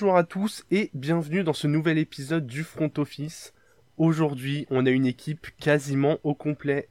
[0.00, 3.52] bonjour à tous et bienvenue dans ce nouvel épisode du Front Office.
[3.98, 6.88] Aujourd'hui, on a une équipe quasiment au complet.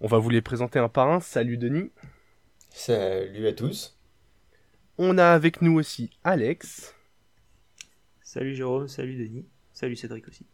[0.00, 1.20] On va vous les présenter un par un.
[1.20, 1.90] Salut Denis.
[2.70, 3.98] Salut à tous.
[4.96, 6.94] On a avec nous aussi Alex.
[8.22, 9.44] Salut Jérôme, salut Denis,
[9.74, 10.46] salut Cédric aussi.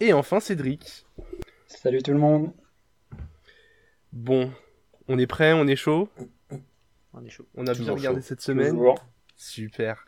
[0.00, 1.06] Et enfin Cédric.
[1.68, 2.52] Salut tout le monde.
[4.12, 4.52] Bon,
[5.06, 6.08] on est prêt, on est chaud?
[7.12, 7.46] On est chaud.
[7.54, 8.26] On a bien regardé chaud.
[8.26, 9.06] cette semaine Toujours.
[9.36, 10.04] Super.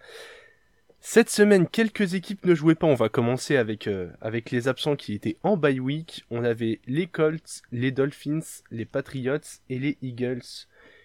[1.09, 2.89] Cette semaine, quelques équipes ne jouaient pas.
[2.89, 6.25] On va commencer avec, euh, avec les absents qui étaient en bye week.
[6.31, 8.41] On avait les Colts, les Dolphins,
[8.73, 9.39] les Patriots
[9.69, 10.43] et les Eagles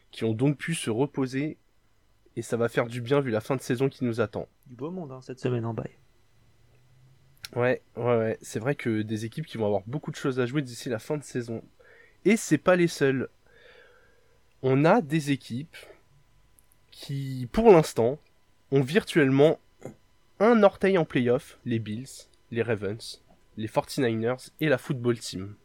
[0.09, 1.59] qui ont donc pu se reposer.
[2.35, 4.47] Et ça va faire du bien vu la fin de saison qui nous attend.
[4.65, 5.91] Du beau monde hein, cette semaine en bail.
[7.55, 8.37] Ouais, ouais, ouais.
[8.41, 10.97] C'est vrai que des équipes qui vont avoir beaucoup de choses à jouer d'ici la
[10.97, 11.63] fin de saison.
[12.25, 13.29] Et c'est pas les seuls.
[14.63, 15.77] On a des équipes
[16.89, 18.17] qui, pour l'instant,
[18.71, 19.59] ont virtuellement
[20.41, 23.23] un orteil en playoff, les Bills, les Ravens,
[23.57, 25.55] les 49ers et la Football Team.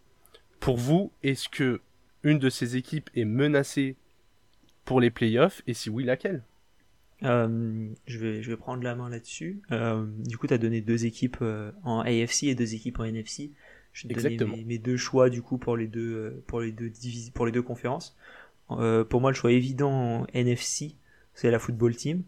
[0.61, 1.81] Pour vous, est-ce que
[2.23, 3.97] une de ces équipes est menacée
[4.85, 6.43] pour les playoffs et si oui, laquelle?
[7.23, 9.63] Euh, je, vais, je vais prendre la main là-dessus.
[9.73, 13.05] Euh, du coup, tu as donné deux équipes euh, en AFC et deux équipes en
[13.05, 13.53] NFC.
[13.93, 14.57] Je vais Exactement.
[14.57, 17.53] mes, mes deux choix du coup pour les deux, pour les deux, divis- pour les
[17.53, 18.17] deux conférences.
[18.71, 19.91] Euh, pour moi, le choix évident
[20.23, 20.97] en NFC,
[21.33, 22.23] c'est la Football Team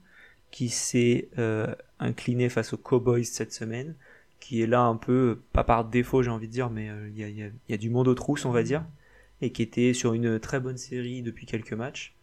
[0.51, 3.95] qui s'est euh, incliné face aux Cowboys cette semaine,
[4.41, 7.19] qui est là un peu, pas par défaut j'ai envie de dire, mais euh, il
[7.19, 8.85] y, a, y y du monde aux trousses on va dire,
[9.41, 12.15] et qui était sur une très bonne série depuis quelques matchs.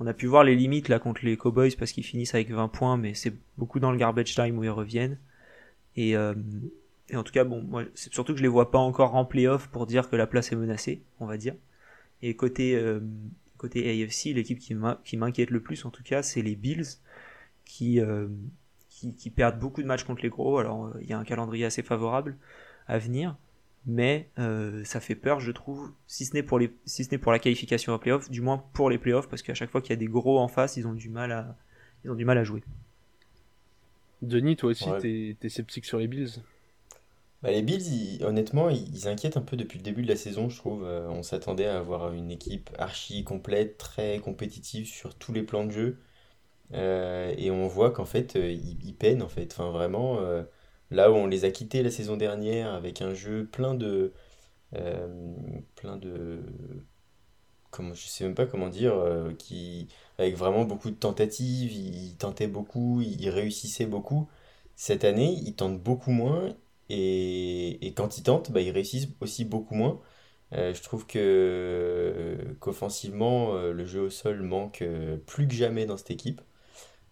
[0.00, 2.68] On a pu voir les limites là contre les Cowboys parce qu'ils finissent avec 20
[2.68, 5.18] points, mais c'est beaucoup dans le garbage time où ils reviennent.
[5.96, 6.34] Et, euh,
[7.08, 9.24] et en tout cas, bon, moi, c'est surtout que je les vois pas encore en
[9.24, 11.54] playoff pour dire que la place est menacée, on va dire.
[12.22, 13.00] Et côté euh,
[13.56, 16.86] côté AFC, l'équipe qui m'inquiète le plus en tout cas, c'est les Bills
[17.64, 18.28] qui, euh,
[19.00, 20.58] qui qui perdent beaucoup de matchs contre les gros.
[20.58, 22.36] Alors euh, il y a un calendrier assez favorable
[22.86, 23.36] à venir,
[23.86, 27.18] mais euh, ça fait peur, je trouve, si ce n'est pour les, si ce n'est
[27.18, 29.90] pour la qualification à playoff, du moins pour les playoffs, parce qu'à chaque fois qu'il
[29.90, 31.56] y a des gros en face, ils ont du mal à,
[32.04, 32.62] ils ont du mal à jouer.
[34.22, 35.00] Denis, toi aussi, Ouais.
[35.00, 36.42] t'es t'es sceptique sur les Bills?
[37.42, 40.16] Bah, les Bills, ils- honnêtement, ils, ils inquiètent un peu depuis le début de la
[40.16, 40.84] saison, je trouve.
[40.84, 45.64] Euh, on s'attendait à avoir une équipe archi complète, très compétitive sur tous les plans
[45.64, 45.98] de jeu.
[46.74, 49.52] Euh, et on voit qu'en fait, euh, ils, peinent, en fait.
[49.52, 50.42] Enfin, vraiment, euh,
[50.90, 54.12] là où on les a quittés la saison dernière avec un jeu plein de...
[55.76, 56.42] plein de...
[57.70, 58.94] Comment, je sais même pas comment dire,
[59.38, 64.28] qui, avec vraiment beaucoup de tentatives, ils tentaient beaucoup, ils réussissaient beaucoup.
[64.76, 66.56] Cette année, ils tentent beaucoup moins
[66.88, 70.00] et, quand ils tentent, bah, ils réussissent aussi beaucoup moins.
[70.52, 74.84] Je trouve que qu'offensivement, le jeu au sol manque
[75.26, 76.40] plus que jamais dans cette équipe.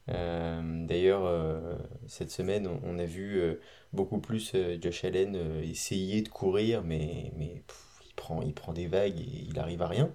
[0.08, 3.54] Euh, d'ailleurs, euh, cette semaine, on, a vu euh,
[3.92, 7.62] beaucoup plus Josh Allen essayer de courir, mais, mais
[8.06, 10.10] il prend, il prend des vagues et il arrive à rien.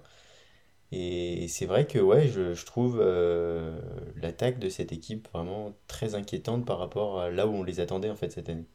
[0.92, 3.00] Et c'est vrai que ouais, je, trouve
[4.16, 8.10] l'attaque de cette équipe vraiment très inquiétante par rapport à là où on les attendait
[8.10, 8.66] en fait cette année.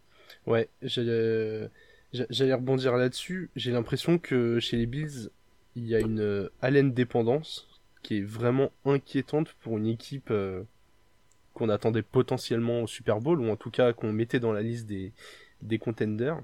[0.48, 1.70] Ouais, j'allais
[2.14, 3.52] j'a- j'allais rebondir là-dessus.
[3.56, 5.30] J'ai l'impression que chez les Bills,
[5.76, 7.68] il y a une haleine dépendance
[8.02, 10.32] qui est vraiment inquiétante pour une équipe
[11.58, 14.86] qu'on attendait potentiellement au Super Bowl, ou en tout cas qu'on mettait dans la liste
[14.86, 15.12] des,
[15.64, 16.40] des contenders.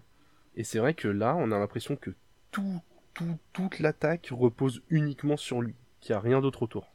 [0.56, 2.10] Et c'est vrai que là, on a l'impression que
[2.50, 2.82] tout,
[3.14, 6.92] tout, toute l'attaque repose uniquement sur lui, qu'il n'y a rien d'autre autour.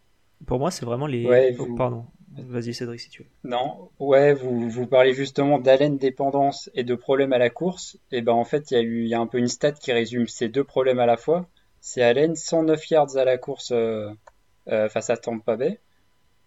[0.47, 1.27] Pour moi, c'est vraiment les.
[1.27, 2.07] Ouais, Oh, pardon.
[2.37, 3.29] Vas-y, Cédric, si tu veux.
[3.45, 7.99] Non, ouais, vous, vous parlez justement d'haleine dépendance et de problèmes à la course.
[8.11, 9.73] Et ben en fait, il y a eu, il y a un peu une stat
[9.73, 11.49] qui résume ces deux problèmes à la fois.
[11.81, 14.11] C'est Allen 109 yards à la course euh,
[14.69, 15.81] euh, face à Tampa Bay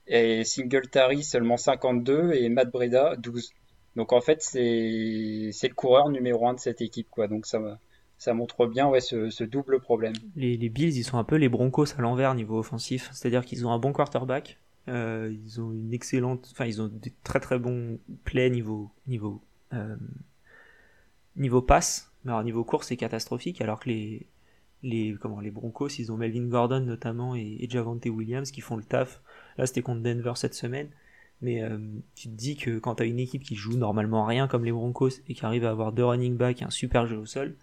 [0.08, 3.52] et Singletary seulement 52 et Matt Breda 12.
[3.96, 7.28] Donc en fait, c'est le coureur numéro un de cette équipe quoi.
[7.28, 7.80] Donc ça
[8.18, 10.14] ça montre bien ouais ce, ce double problème.
[10.36, 13.10] Les, les Bills, ils sont un peu les Broncos à l'envers niveau offensif.
[13.14, 14.60] C'est-à-dire qu'ils ont un bon quarterback.
[14.90, 16.48] euh, ils ont une excellente.
[16.52, 18.92] Enfin, ils ont des très très bons plays niveau.
[19.08, 19.42] niveau
[19.74, 19.96] euh,
[21.36, 22.12] niveau passe.
[22.24, 23.62] Mais alors, niveau course, c'est catastrophique.
[23.62, 24.28] Alors que les.
[24.84, 28.78] Les, comment, les Broncos, ils ont Melvin Gordon notamment et, et Javante Williams qui font
[28.78, 29.22] le taf.
[29.58, 30.90] Là, c'était contre Denver cette semaine.
[31.42, 31.78] Mais euh,
[32.16, 34.72] tu te dis que quand tu as une équipe qui joue normalement rien comme les
[34.72, 37.56] Broncos et qui arrive à avoir deux running backs et un super jeu au sol,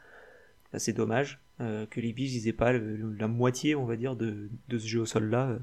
[0.73, 4.17] bah, c'est dommage euh, que les Bills ils aient pas la moitié, on va dire,
[4.17, 5.59] de, ce jeu au sol-là euh,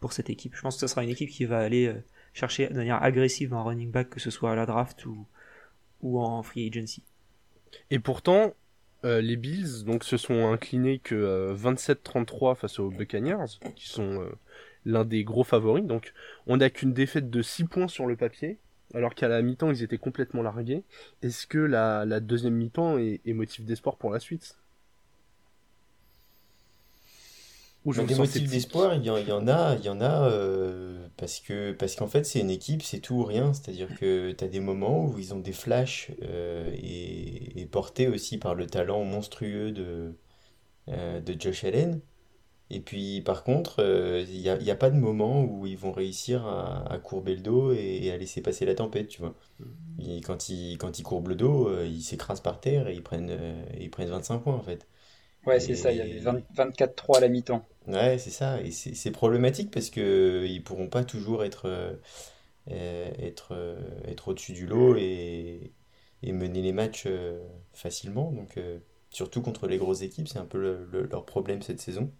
[0.00, 0.54] pour cette équipe.
[0.56, 1.94] Je pense que ce sera une équipe qui va aller
[2.32, 5.26] chercher de manière agressive un running back, que ce soit à la draft ou,
[6.00, 7.02] ou en free agency.
[7.90, 8.54] Et pourtant,
[9.04, 14.26] les Bills donc, se sont inclinés que euh, 27-33 face aux Buccaneers, qui sont
[14.84, 15.84] l'un des gros favoris.
[15.84, 16.12] Donc
[16.46, 18.58] on n'a qu'une défaite de 6 points sur le papier.
[18.94, 20.84] alors qu'à la mi-temps ils étaient complètement largués.
[21.22, 24.56] Est-ce que la, la deuxième mi-temps est, est motif d'espoir pour la suite?
[27.84, 30.28] Ou des motifs d'espoir, il y, en, il y en a, il y en a
[30.30, 33.52] euh, parce que parce qu'en fait c'est une équipe, c'est tout ou rien.
[33.52, 38.06] C'est-à-dire que tu as des moments où ils ont des flashs euh, et, et, portés
[38.06, 40.14] aussi par le talent monstrueux de,
[40.88, 42.00] euh, de Josh Allen.
[42.72, 43.80] Et puis par contre,
[44.28, 47.72] il n'y a, pas de moment où ils vont réussir à, à courber le dos
[47.72, 49.34] et, à laisser passer la tempête, tu vois.
[50.04, 53.30] Et quand ils, quand ils courbent le dos, ils s'écrasent par terre et ils prennent,
[53.78, 54.86] ils prennent 25 points en fait.
[55.46, 57.64] Ouais, c'est ça, il y avait 24-3 à la mi-temps.
[57.88, 58.60] Ouais, c'est ça.
[58.62, 61.66] Et c'est problématique parce que ils pourront pas toujours être,
[62.70, 63.76] euh, être, euh,
[64.06, 65.72] être au-dessus du lot et,
[66.22, 68.30] et, mener les matchs euh, facilement.
[68.30, 68.58] Donc,
[69.10, 72.12] surtout contre les grosses équipes, c'est un peu leur problème cette saison.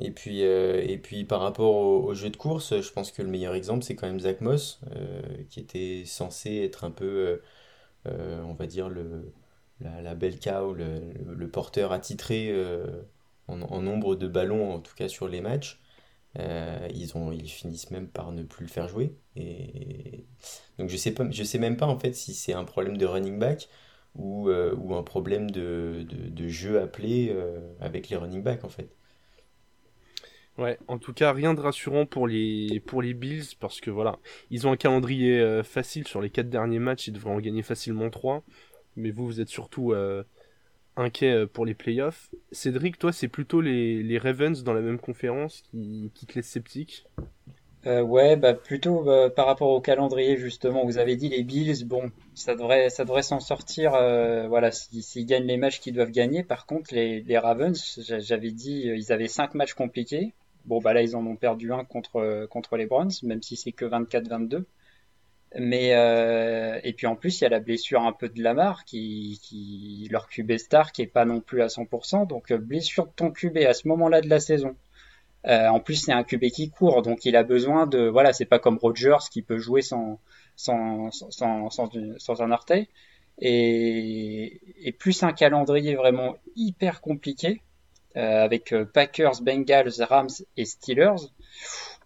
[0.00, 3.54] Et puis, et puis par rapport au, jeu de course, je pense que le meilleur
[3.54, 4.80] exemple, c'est quand même Zach Moss,
[5.50, 7.40] qui était censé être un peu,
[8.06, 9.32] on va dire, le,
[9.80, 11.00] la, la belle cow, le,
[11.34, 12.52] le porteur attitré
[13.48, 15.80] en, nombre de ballons, en tout cas sur les matchs.
[16.38, 19.16] Euh, ils, ont, ils finissent même par ne plus le faire jouer.
[19.36, 20.26] Et...
[20.78, 21.14] Donc je sais,
[21.44, 23.68] sais même pas en fait si c'est un problème de running back
[24.14, 28.64] ou, euh, ou un problème de, de, de jeu appelé euh, avec les running backs
[28.64, 28.90] en fait.
[30.58, 34.18] Ouais, en tout cas, rien de rassurant pour les, pour les Bills parce que voilà,
[34.50, 38.10] ils ont un calendrier facile sur les 4 derniers matchs, ils devraient en gagner facilement
[38.10, 38.42] 3.
[38.96, 39.94] Mais vous, vous êtes surtout
[40.98, 42.30] inquiet euh, pour les playoffs.
[42.52, 47.06] Cédric, toi, c'est plutôt les, Ravens dans la même conférence qui, qui te laissent sceptique?
[47.86, 50.84] Euh, Ouais, bah plutôt bah, par rapport au calendrier justement.
[50.84, 53.94] Vous avez dit les Bills, bon, ça devrait, ça devrait s'en sortir.
[53.94, 56.42] Euh, voilà, s'ils gagnent les matchs qu'ils doivent gagner.
[56.42, 60.34] Par contre, les, les Ravens, j'avais dit, euh, ils avaient cinq matchs compliqués.
[60.64, 63.72] Bon, bah là, ils en ont perdu un contre contre les Browns, même si c'est
[63.72, 64.64] que 24-22.
[65.56, 68.84] Mais euh, et puis en plus il y a la blessure un peu de Lamar
[68.84, 72.26] qui, qui leur QB star qui est pas non plus à 100%.
[72.26, 74.76] Donc euh, blessure de ton QB à ce moment-là de la saison.
[75.46, 78.44] Euh, en plus c'est un QB qui court donc il a besoin de voilà c'est
[78.44, 80.20] pas comme Rogers qui peut jouer sans
[80.56, 82.88] sans sans sans, un orteil
[83.38, 84.60] et,
[84.98, 87.67] plus un calendrier vraiment hyper compliqué euh,
[88.14, 91.28] avec euh, Packers, Bengals, Rams et Steelers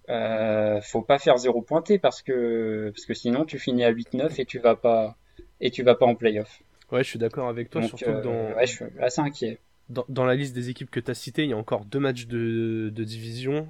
[0.09, 4.41] euh, faut pas faire zéro pointé parce que parce que sinon tu finis à 8-9
[4.41, 5.17] et tu vas pas
[5.61, 6.61] et tu vas pas en playoff.
[6.91, 8.57] Ouais, je suis d'accord avec toi, surtout euh, dans.
[8.57, 9.59] Ouais, je suis assez inquiet.
[9.89, 11.99] Dans, dans, la liste des équipes que tu as citées, il y a encore deux
[11.99, 13.69] matchs de, de division,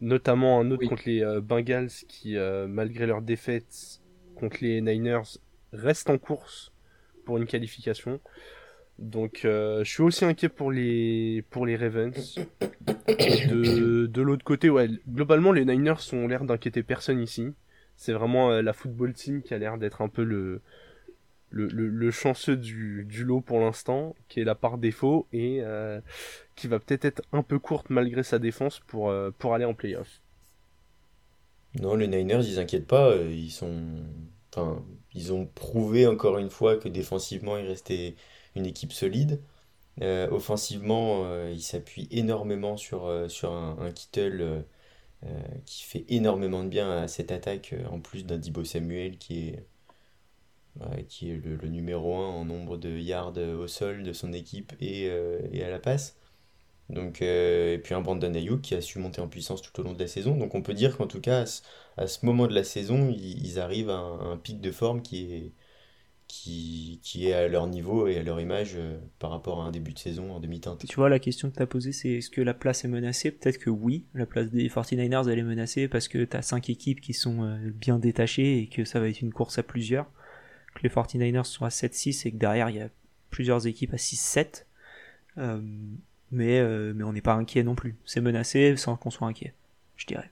[0.00, 4.00] notamment un autre contre les euh, Bengals qui, euh, malgré leur défaite
[4.36, 5.38] contre les Niners,
[5.72, 6.72] restent en course
[7.24, 8.20] pour une qualification.
[8.98, 12.38] Donc euh, je suis aussi inquiet pour les pour les Ravens.
[13.08, 17.52] De, de l'autre côté, ouais, globalement les Niners ont l'air d'inquiéter personne ici.
[17.96, 20.60] C'est vraiment euh, la football team qui a l'air d'être un peu le
[21.56, 26.00] le, chanceux du, du lot pour l'instant, qui est la part défaut et euh,
[26.56, 30.20] qui va peut-être être un peu courte malgré sa défense pour pour aller en playoff.
[31.80, 33.84] Non, les Niners, ils inquiètent pas, ils sont
[34.52, 34.82] enfin,
[35.14, 38.14] ils ont prouvé encore une fois que défensivement ils restaient
[38.54, 39.40] une équipe solide.
[40.02, 44.64] Euh, offensivement, euh, il s'appuie énormément sur, euh, un, Kittle
[45.64, 49.66] qui fait énormément de bien à cette attaque, en plus d'un Dibo Samuel qui est,
[51.08, 55.04] qui est le, numéro 1 en nombre de yards au sol de son équipe et,
[55.52, 56.16] et à la passe.
[56.90, 59.94] Donc, et puis un Brandon Ayuk qui a su monter en puissance tout au long
[59.94, 60.36] de la saison.
[60.36, 61.44] Donc on peut dire qu'en tout cas,
[61.96, 65.52] à ce, moment de la saison, ils, arrivent à un, pic de forme qui est,
[66.26, 69.70] qui, qui, est à leur niveau et à leur image euh, par rapport à un
[69.70, 70.84] début de saison en demi-teinte.
[70.86, 73.30] Tu vois, la question que tu as posée, c'est est-ce que la place est menacée?
[73.30, 76.70] Peut-être que oui, la place des 49ers, elle est menacée parce que tu as 5
[76.70, 80.10] équipes qui sont euh, bien détachées et que ça va être une course à plusieurs.
[80.74, 82.88] Que les 49ers sont à 7-6 et que derrière, il y a
[83.30, 84.64] plusieurs équipes à 6-7.
[85.38, 85.60] Euh,
[86.30, 87.96] mais, euh, mais on n'est pas inquiet non plus.
[88.04, 89.54] C'est menacé sans qu'on soit inquiet,
[89.96, 90.30] je dirais.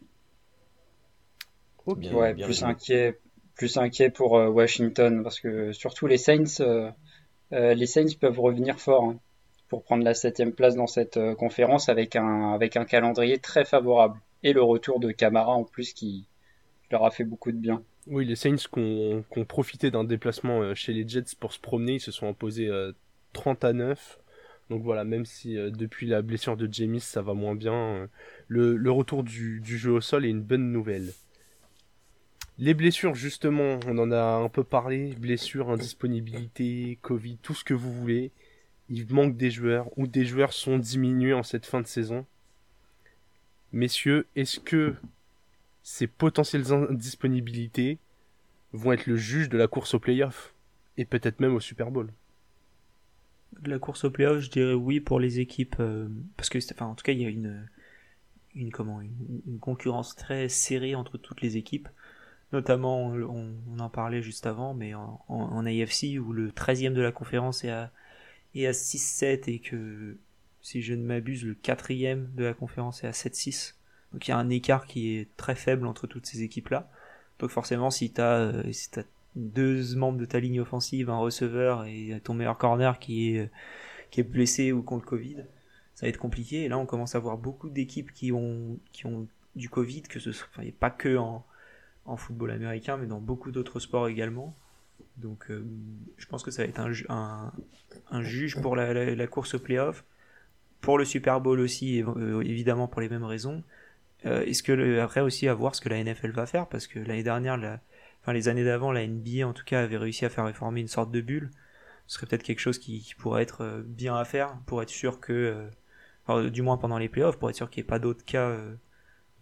[1.86, 2.12] Okay.
[2.12, 3.18] ouais, bien plus inquiet
[3.62, 6.90] plus inquiet pour euh, Washington parce que surtout les Saints, euh,
[7.52, 9.20] euh, les Saints peuvent revenir fort hein,
[9.68, 14.64] pour prendre la septième place dans cette conférence avec un calendrier très favorable et le
[14.64, 16.26] retour de Camara en plus qui
[16.90, 17.84] leur a fait beaucoup de bien.
[18.08, 22.00] Oui, les Saints qui ont, profité d'un déplacement chez les Jets pour se promener, ils
[22.00, 22.68] se sont imposés
[23.32, 24.18] 30 à 9.
[24.70, 28.08] Donc voilà, même si depuis la blessure de James ça va moins bien,
[28.48, 31.12] le, retour du, jeu au sol est une bonne nouvelle.
[32.62, 35.16] Les blessures, justement, on en a un peu parlé.
[35.16, 38.30] Blessures, indisponibilité, Covid, tout ce que vous voulez.
[38.88, 42.24] Il manque des joueurs ou des joueurs sont diminués en cette fin de saison.
[43.72, 44.94] Messieurs, est-ce que
[45.82, 47.98] ces potentielles indisponibilités
[48.72, 50.54] vont être le juge de la course au playoff
[50.96, 52.12] et peut-être même au Super Bowl?
[53.64, 57.02] La course au playoff, je dirais oui pour les équipes euh, parce que en tout
[57.02, 57.66] cas il y a une,
[59.60, 61.88] concurrence très serrée entre toutes les équipes.
[62.52, 67.10] Notamment, on, en parlait juste avant, mais en, en, AFC où le 13e de la
[67.10, 67.90] conférence est à,
[68.54, 70.18] est à 6-7 et que
[70.60, 73.74] si je ne m'abuse, le quatrième de la conférence est à 7-6.
[74.12, 76.90] Donc il y a un écart qui est très faible entre toutes ces équipes-là.
[77.38, 79.04] Donc forcément, si tu as, euh, si as
[79.34, 83.50] deux membres de ta ligne offensive, un receveur et ton meilleur corner qui est,
[84.10, 85.36] qui est blessé ou contre Covid,
[85.94, 86.64] ça va être compliqué.
[86.64, 90.20] Et là, on commence à voir beaucoup d'équipes qui ont, qui ont du Covid, que
[90.20, 91.46] ce enfin, pas que en,
[92.04, 94.56] en football américain, mais dans beaucoup d'autres sports également.
[95.16, 95.64] Donc euh,
[96.16, 100.04] je pense que ça va être un, juge pour la, course au playoff,
[100.80, 103.62] pour le Super Bowl aussi, euh, évidemment pour les mêmes raisons.
[104.24, 106.86] Euh, Est-ce que le, après aussi à voir ce que la NFL va faire, parce
[106.86, 107.80] que l'année dernière, la,
[108.20, 110.88] enfin les années d'avant, la NBA en tout cas avait réussi à faire réformer une
[110.88, 111.50] sorte de bulle.
[112.06, 115.20] Ce serait peut-être quelque chose qui, pourrait être euh, bien à faire pour être sûr
[115.20, 115.68] que,
[116.26, 118.56] enfin, du moins pendant les playoffs, pour être sûr qu'il n'y ait pas d'autres cas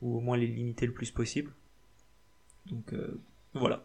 [0.02, 1.52] ou au moins les limiter le plus possible.
[2.70, 2.94] Donc
[3.54, 3.84] voilà,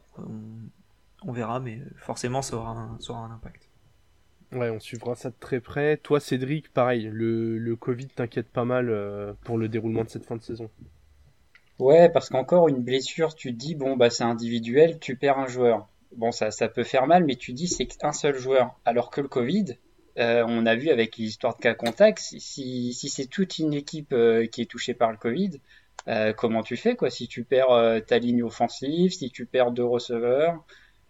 [1.23, 3.69] on verra, mais forcément ça aura un, ça aura un impact.
[4.51, 5.97] Ouais, on suivra ça de très près.
[5.97, 10.25] Toi, Cédric, pareil, le, le Covid t'inquiète pas mal euh, pour le déroulement de cette
[10.25, 10.69] fin de saison.
[11.79, 15.47] Ouais, parce qu'encore une blessure, tu te dis, bon, bah c'est individuel, tu perds un
[15.47, 15.89] joueur.
[16.15, 18.79] Bon, ça, ça peut faire mal, mais tu dis, c'est qu'un seul joueur.
[18.85, 19.77] Alors que le Covid,
[20.17, 24.13] euh, on a vu avec l'histoire de cas contact, si, si c'est toute une équipe
[24.13, 25.59] euh, qui est touchée par le Covid,
[26.37, 27.09] comment tu fais, quoi?
[27.09, 30.63] Si tu perds ta ligne offensive, si tu perds deux receveurs,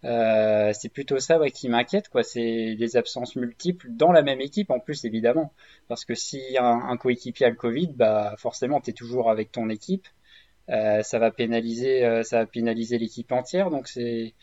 [0.06, 2.24] euh, c'est plutôt ça qui m'inquiète, quoi.
[2.24, 5.52] C'est les absences multiples dans la même équipe, en plus évidemment,
[5.88, 10.08] parce que si un, coéquipier a le Covid, bah forcément t'es toujours avec ton équipe.
[10.70, 14.34] Euh, ça va pénaliser, euh, ça va pénaliser l'équipe entière, donc c'est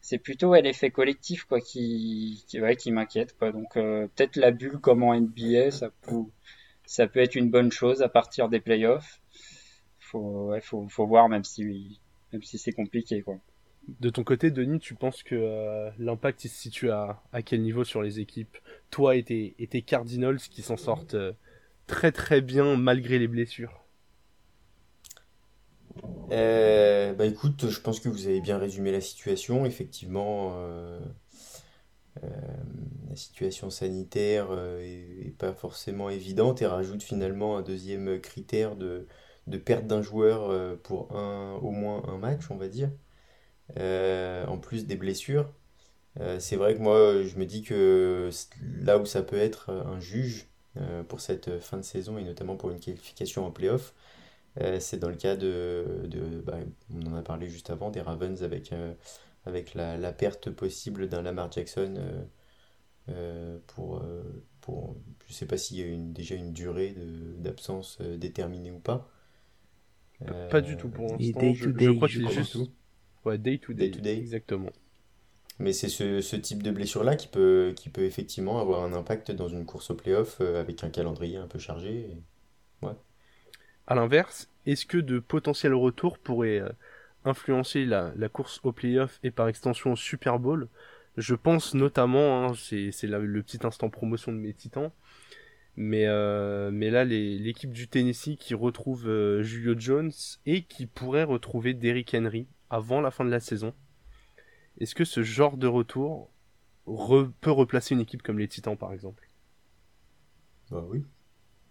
[0.00, 3.52] c'est plutôt l'effet collectif quoi qui qui, ouais, qui m'inquiète quoi.
[3.52, 6.24] Donc peut-être la bulle comme en NBA, ça peut
[6.86, 9.20] ça peut être une bonne chose à partir des playoffs.
[10.10, 12.00] Faut ouais, faut faut voir même si
[12.32, 13.38] même si c'est compliqué quoi.
[14.00, 17.84] De ton côté, Denis, tu penses que euh, l'impact se situe à, à, quel niveau
[17.84, 18.56] sur les équipes?
[18.90, 21.32] Toi et tes, et tes Cardinals qui s'en sortent euh,
[21.86, 23.82] très très bien malgré les blessures
[26.32, 29.64] euh, Bah écoute, je pense que vous avez bien résumé la situation.
[29.64, 30.54] Effectivement,
[32.20, 39.06] la situation sanitaire est, pas forcément évidente et rajoute finalement un deuxième critère de,
[39.48, 42.90] de perte d'un joueur pour un, au moins un match, on va dire.
[43.76, 45.52] Euh, en plus des blessures.
[46.20, 48.30] Euh, c'est vrai que moi, je me dis que
[48.80, 52.56] là où ça peut être un juge euh, pour cette fin de saison et notamment
[52.56, 53.94] pour une qualification en playoff,
[54.80, 56.58] c'est dans le cas de, de bah,
[56.92, 58.74] on en a parlé juste avant, des Ravens avec,
[59.46, 61.94] avec la, perte possible d'un Lamar Jackson
[63.68, 64.02] pour,
[64.60, 64.96] pour,
[65.28, 66.94] je sais pas s'il y a une, déjà une durée
[67.38, 69.08] d'absence déterminée ou pas.
[70.50, 71.54] Pas du tout pour l'instant.
[71.54, 72.58] Je, je, crois que c'est juste,
[73.24, 74.16] Ouais, day to day.
[74.16, 74.70] Exactement.
[75.58, 79.32] Mais c'est ce, ce, type de blessure-là qui peut, qui peut effectivement avoir un impact
[79.32, 82.16] dans une course au playoff euh, avec un calendrier un peu chargé.
[82.80, 82.92] Ouais.
[83.88, 86.68] À l'inverse, est-ce que de potentiels retours pourraient euh,
[87.24, 90.68] influencer la, la, course au playoff et par extension au Super Bowl?
[91.16, 94.92] Je pense notamment, hein, c'est le petit instant promotion de mes titans,
[95.80, 100.10] mais, euh, mais là, l'équipe du Tennessee qui retrouve euh, Julio Jones
[100.44, 103.72] et qui pourrait retrouver Derrick Henry avant la fin de la saison.
[104.80, 106.32] Est-ce que ce genre de retour
[106.84, 109.30] peut replacer une équipe comme les Titans par exemple?
[110.68, 111.04] Bah oui.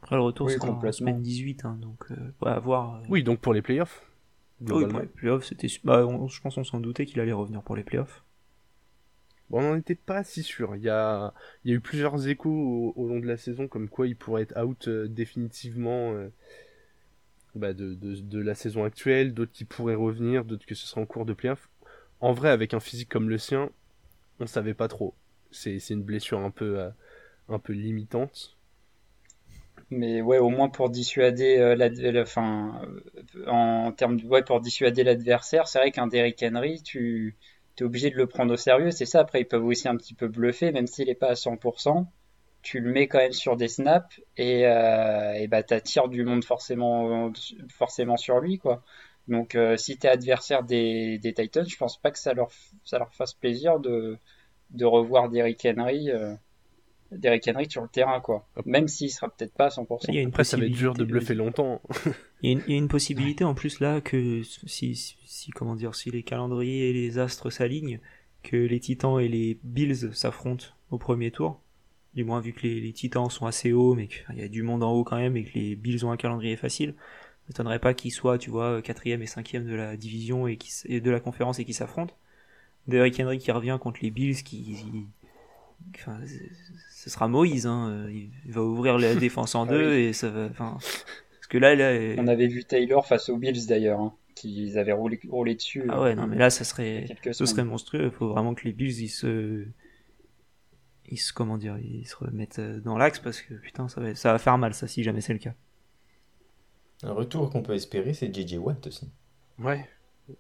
[0.02, 2.96] Après le retour c'est en semaine 18, hein, donc euh, à voir.
[2.96, 3.06] Euh.
[3.10, 4.10] Oui, donc pour les playoffs.
[4.62, 5.68] Oui, pour les playoffs, c'était.
[5.84, 8.24] Bah, je pense qu'on s'en doutait qu'il allait revenir pour les playoffs.
[9.50, 10.76] Bon, on n'en était pas si sûr.
[10.76, 11.34] Il y a,
[11.66, 15.08] eu plusieurs échos au, long de la saison comme quoi il pourrait être out euh,
[15.08, 16.14] définitivement
[17.56, 21.26] bah, de, la saison actuelle, d'autres qui pourraient revenir, d'autres que ce sera en cours
[21.26, 21.70] de playoff.
[22.20, 23.70] En vrai, avec un physique comme le sien,
[24.40, 25.14] on savait pas trop.
[25.52, 26.90] C'est une blessure un peu, euh,
[27.50, 28.56] un peu limitante.
[29.90, 35.04] Mais ouais, au moins pour dissuader euh, la, fin, euh, en termes ouais, pour dissuader
[35.04, 37.38] l'adversaire, c'est vrai qu'un Derrick Henry, tu
[37.84, 38.92] es obligé de le prendre au sérieux.
[38.92, 39.20] C'est ça.
[39.22, 42.08] Après, ils peuvent aussi un petit peu bluffer, même s'il n'est pas à 100%
[42.62, 46.44] tu le mets quand même sur des snaps et, euh, et bah t'attires du monde
[46.44, 47.32] forcément
[47.70, 48.84] forcément sur lui quoi.
[49.28, 52.50] Donc euh, si t'es adversaire des, des Titans, je pense pas que ça leur
[52.84, 54.18] ça leur fasse plaisir de
[54.72, 56.34] de revoir Derrick Henry euh,
[57.12, 58.48] Derrick Henry sur le terrain, quoi.
[58.66, 60.06] Même s'il sera peut-être pas à 100%.
[60.10, 61.82] Il y a une Après, ça va être dur de bluffer longtemps.
[62.44, 65.52] Il y, a une, il y a une possibilité en plus là que si, si,
[65.52, 68.00] comment dire si les calendriers et les astres s'alignent,
[68.44, 71.62] que les Titans et les Bills s'affrontent au premier tour.
[72.14, 74.64] Du moins vu que les, les Titans sont assez hauts, mais qu'il y a du
[74.64, 76.94] monde en haut quand même et que les Bills ont un calendrier facile.
[76.98, 80.72] Ça m'étonnerait pas qu'ils soient, tu vois, quatrième et cinquième de la division et, qui,
[80.86, 82.14] et de la conférence et qui s'affrontent.
[82.88, 84.78] Derrick Henry qui revient contre les Bills qui,
[85.96, 86.20] enfin,
[86.92, 88.08] ce sera Moïse, hein.
[88.12, 90.02] Il va ouvrir la défense en Ah deux oui.
[90.04, 93.66] et ça va, enfin, parce que là, là, On avait vu Taylor face aux Bills
[93.68, 95.86] d'ailleurs, hein, qu'ils avaient roulé, roulé dessus.
[95.90, 98.06] Ah ouais, non, mais là, ça serait, ce serait monstrueux.
[98.06, 99.66] Il faut vraiment que les Bills, ils se,
[101.10, 104.14] ils se, comment dire, ils se remettent euh, dans l'axe parce que putain, ça va,
[104.16, 105.54] ça va faire mal, ça, si jamais c'est le cas.
[107.04, 109.10] Un retour qu'on peut espérer, c'est JJ Watt aussi.
[109.60, 109.88] Ouais.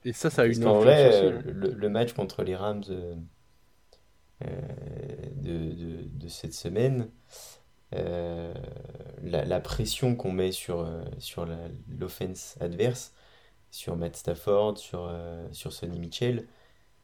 [0.04, 1.42] Et ça, ça a Parce une influence vrai, euh, hein.
[1.46, 3.16] le, le match contre les Rams euh, euh,
[4.42, 7.10] de, de- de cette semaine,
[7.96, 8.54] euh,
[9.24, 11.48] la, pression qu'on met sur, euh, sur
[11.90, 13.14] l'offense adverse,
[13.72, 16.48] sur Matt Stafford, sur, euh, sur Sonny Mitchell,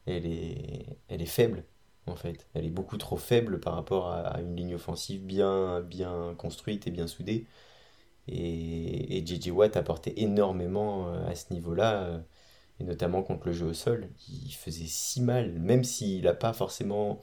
[0.06, 1.64] elle est, elle est faible
[2.06, 2.48] en fait.
[2.54, 6.90] Elle est beaucoup trop faible par rapport à, une ligne offensive bien, bien construite et
[6.92, 7.46] bien soudée.
[8.28, 12.22] Et, et JJ Watt apportait énormément euh, à ce niveau-là.
[12.80, 16.52] Et notamment contre le jeu au sol, il faisait si mal, même s'il n'a pas
[16.52, 17.22] forcément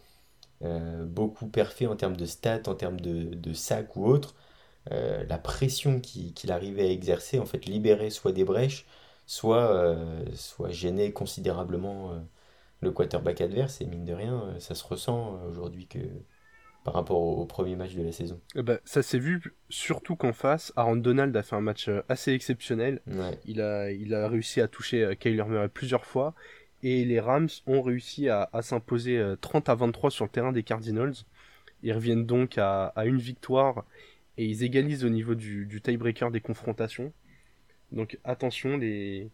[0.64, 4.36] euh, beaucoup perfait en termes de stats, en termes de, de sacs ou autre,
[4.92, 8.86] euh, la pression qu'il arrivait à exercer, en fait, libérait soit des brèches,
[9.28, 12.14] soit, euh, soit gênait considérablement
[12.82, 16.00] le quarterback adverse, et mine de rien, ça se ressent aujourd'hui que
[16.84, 18.40] par rapport au, au premier match de la saison.
[18.56, 22.02] Eh ben, ça s'est vu surtout qu'en face, Aaron Donald a fait un match euh,
[22.10, 23.02] assez exceptionnel.
[23.08, 23.38] Ouais.
[23.46, 26.34] Il a, il a réussi à toucher euh, Kyler Murray plusieurs fois.
[26.84, 30.52] Et les Rams ont réussi à, à s'imposer euh, 30 à 23 sur le terrain
[30.52, 31.14] des Cardinals.
[31.84, 33.86] Ils reviennent donc à, à une victoire
[34.38, 37.14] et ils égalisent au niveau du, du tiebreaker des confrontations.
[37.92, 39.30] Donc attention, les,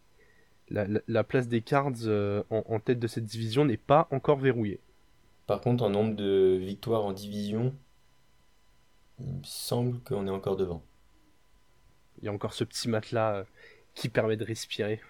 [0.69, 4.07] la, la- la place des Cards euh, en, en tête de cette division n'est pas
[4.11, 4.79] encore verrouillée.
[5.47, 7.73] Par contre, en nombre de victoires en division,
[9.19, 10.83] il me semble qu'on est encore devant.
[12.19, 13.43] Il y a encore ce petit matelas euh,
[13.95, 15.01] qui permet de respirer.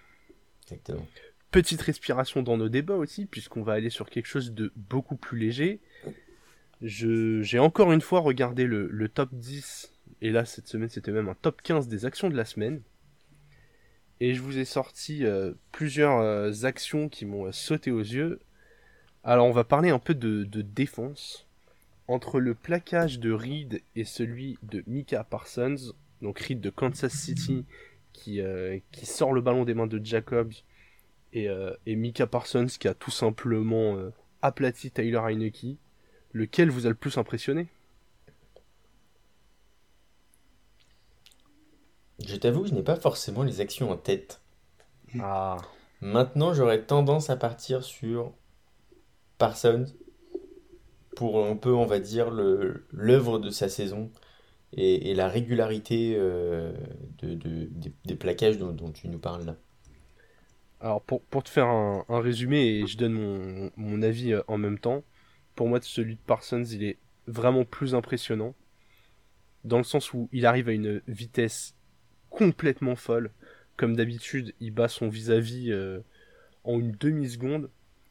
[0.62, 1.06] Exactement.
[1.50, 5.38] Petite respiration dans nos débats aussi, puisqu'on va aller sur quelque chose de beaucoup plus
[5.38, 5.80] léger.
[6.80, 11.28] J'ai encore une fois regardé le, le top 10, et là cette semaine c'était même
[11.28, 12.82] un top 15 des actions de la semaine.
[14.20, 18.40] Et je vous ai sorti euh, plusieurs euh, actions qui m'ont euh, sauté aux yeux.
[19.24, 21.46] Alors on va parler un peu de, de défense.
[22.08, 27.66] Entre le plaquage de Reed et celui de Mika Parsons, donc Reed de Kansas City
[28.14, 30.54] qui, euh, qui sort le ballon des mains de Jacobs
[31.34, 34.10] et, euh, et Mika Parsons qui a tout simplement euh,
[34.42, 35.76] aplati Tyler Heineke.
[36.32, 37.68] Lequel vous a le plus impressionné?
[42.24, 44.40] Je t'avoue que je n'ai pas forcément les actions en tête.
[45.20, 45.56] Ah,
[46.00, 48.32] Maintenant, j'aurais tendance à partir sur
[49.38, 49.86] Parsons
[51.16, 54.10] pour un peu, on va dire, l'œuvre de sa saison
[54.72, 56.72] et, la régularité euh,
[57.18, 57.70] de, de-
[58.04, 59.56] des, plaquages dont, tu nous parles là.
[60.80, 64.42] alors pour, pour te faire un, un résumé et je donne mon, mon avis euh,
[64.46, 65.02] en même temps,
[65.54, 68.54] pour moi celui de Parsons il est vraiment plus impressionnant
[69.64, 71.74] dans le sens où il arrive à une vitesse
[72.30, 73.30] complètement folle.
[73.76, 76.00] Comme d'habitude, il bat son vis-à-vis euh,
[76.64, 77.70] en une demi-seconde.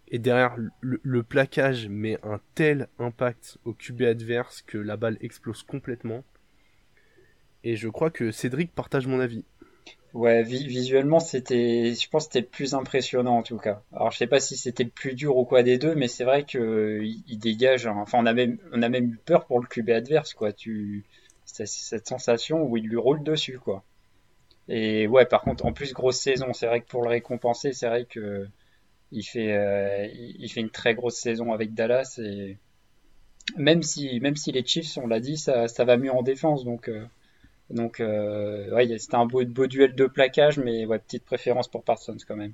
[0.10, 5.64] Et derrière, le, plaquage met un tel impact au QB adverse que la balle explose
[5.64, 6.24] complètement.
[7.64, 9.44] Et je crois que Cédric partage mon avis.
[10.14, 13.84] Ouais, vi- visuellement, c'était, je pense c'était plus impressionnant en tout cas.
[13.92, 16.24] Alors, je sais pas si c'était le plus dur ou quoi des deux, mais c'est
[16.24, 17.86] vrai que il, dégage.
[17.88, 20.54] Enfin, on a même, on a même eu peur pour le QB adverse, quoi.
[20.54, 21.04] Tu,
[21.44, 23.84] cette sensation où il lui roule dessus, quoi.
[24.70, 26.54] Et ouais, par contre, en plus grosse saison.
[26.54, 28.48] C'est vrai que pour le récompenser, c'est vrai que
[29.12, 32.58] il fait, euh, il, fait une très grosse saison avec Dallas et
[33.56, 36.90] même si, les Chiefs, on l'a dit, ça, va mieux en défense, donc.
[36.90, 37.06] euh,
[37.72, 42.54] euh, c'était un beau, duel de plaquage, mais petite préférence pour Parsons quand même.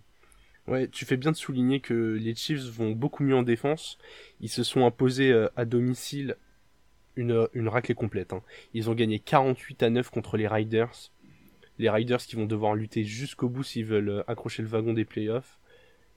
[0.68, 3.98] Ouais, tu fais bien de souligner que les Chiefs vont beaucoup mieux en défense.
[4.40, 6.38] Ils se sont imposés à domicile
[7.16, 8.34] une, raclée complète.
[8.34, 8.44] hein.
[8.74, 11.12] Ils ont gagné 48 à 9 contre les Riders.
[11.80, 15.60] Les Riders qui vont devoir lutter jusqu'au bout s'ils veulent accrocher le wagon des playoffs.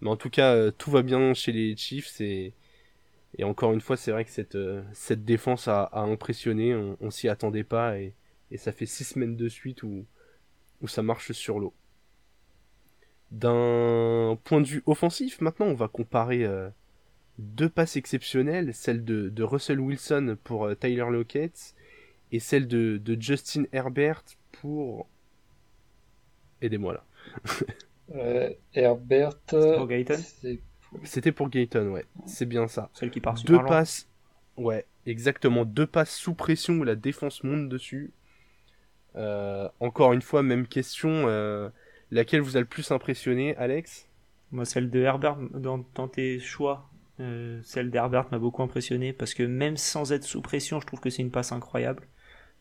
[0.01, 2.53] Mais en tout cas, euh, tout va bien chez les Chiefs et,
[3.39, 6.75] et encore une fois, c'est vrai que cette, euh, cette défense a, a impressionné.
[6.75, 8.15] On, s'y attendait pas et,
[8.51, 10.07] et ça fait six semaines de suite où,
[10.81, 11.75] où ça marche sur l'eau.
[13.33, 16.69] D'un point de vue offensif, maintenant, on va comparer euh,
[17.39, 21.75] deux passes exceptionnelles, celle de, de Russell Wilson pour euh, Tyler Lockett
[22.33, 25.09] et celle de, de Justin Herbert pour...
[26.63, 27.05] Aidez-moi là.
[28.15, 29.37] Euh, Herbert.
[29.49, 30.61] Pour Gayton c'est-
[31.05, 32.05] C'était pour Gayton, ouais.
[32.27, 32.91] C'est bien ça.
[32.95, 34.09] Celle qui part Deux passes.
[34.57, 35.65] Ouais, exactement.
[35.65, 38.13] Deux passes sous pression où la défense monte dessus.
[39.17, 41.25] Euh, encore une fois, même question.
[41.29, 41.69] euh,
[42.11, 44.09] laquelle vous a le plus impressionné, Alex?
[44.53, 46.89] Moi, celle de Herbert, dans, dans tes choix,
[47.19, 51.01] euh, celle d'Herbert m'a beaucoup impressionné parce que même sans être sous pression, je trouve
[51.01, 52.07] que c'est une passe incroyable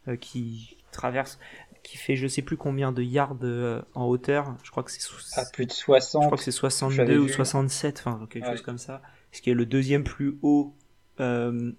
[0.07, 1.39] euh, qui traverse,
[1.87, 4.55] qui fait je sais plus combien de yards euh, en hauteur.
[4.63, 5.01] Je crois que c'est
[5.39, 6.25] à plus de je 60.
[6.25, 7.29] crois que c'est j'avais 62 ou vu.
[7.33, 8.51] 67, enfin quelque Ouais.
[8.51, 9.01] chose comme ça.
[9.31, 10.73] Ce qui est le deuxième plus haut
[11.19, 11.71] euh,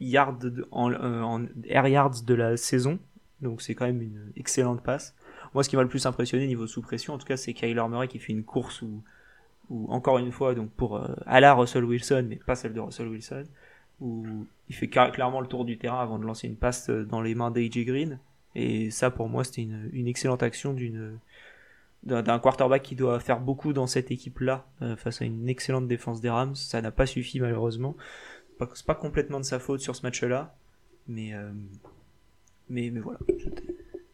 [0.00, 2.98] yard de- en, euh, en air yards de la saison.
[3.40, 5.14] Donc c'est quand même une excellente passe.
[5.54, 7.82] Moi, ce qui m'a le plus impressionné niveau sous pression, en tout cas, c'est Kyler
[7.88, 9.02] Murray qui fait une course où,
[9.70, 12.80] où encore une fois, donc pour euh, à la Russell Wilson, mais pas celle de
[12.80, 13.44] Russell Wilson,
[14.00, 14.26] où
[14.68, 17.34] il fait clairement le tour du terrain avant de lancer une passe euh, dans les
[17.34, 18.18] mains d'AJ Green.
[18.60, 21.18] Et ça, pour moi, c'était une, une excellente action d'une
[22.04, 26.20] d'un quarterback qui doit faire beaucoup dans cette équipe-là euh, face à une excellente défense
[26.20, 26.54] des Rams.
[26.54, 27.96] Ça n'a pas suffi malheureusement.
[28.74, 30.54] C'est pas complètement de sa faute sur ce match-là,
[31.08, 31.50] mais euh,
[32.68, 33.18] mais mais voilà,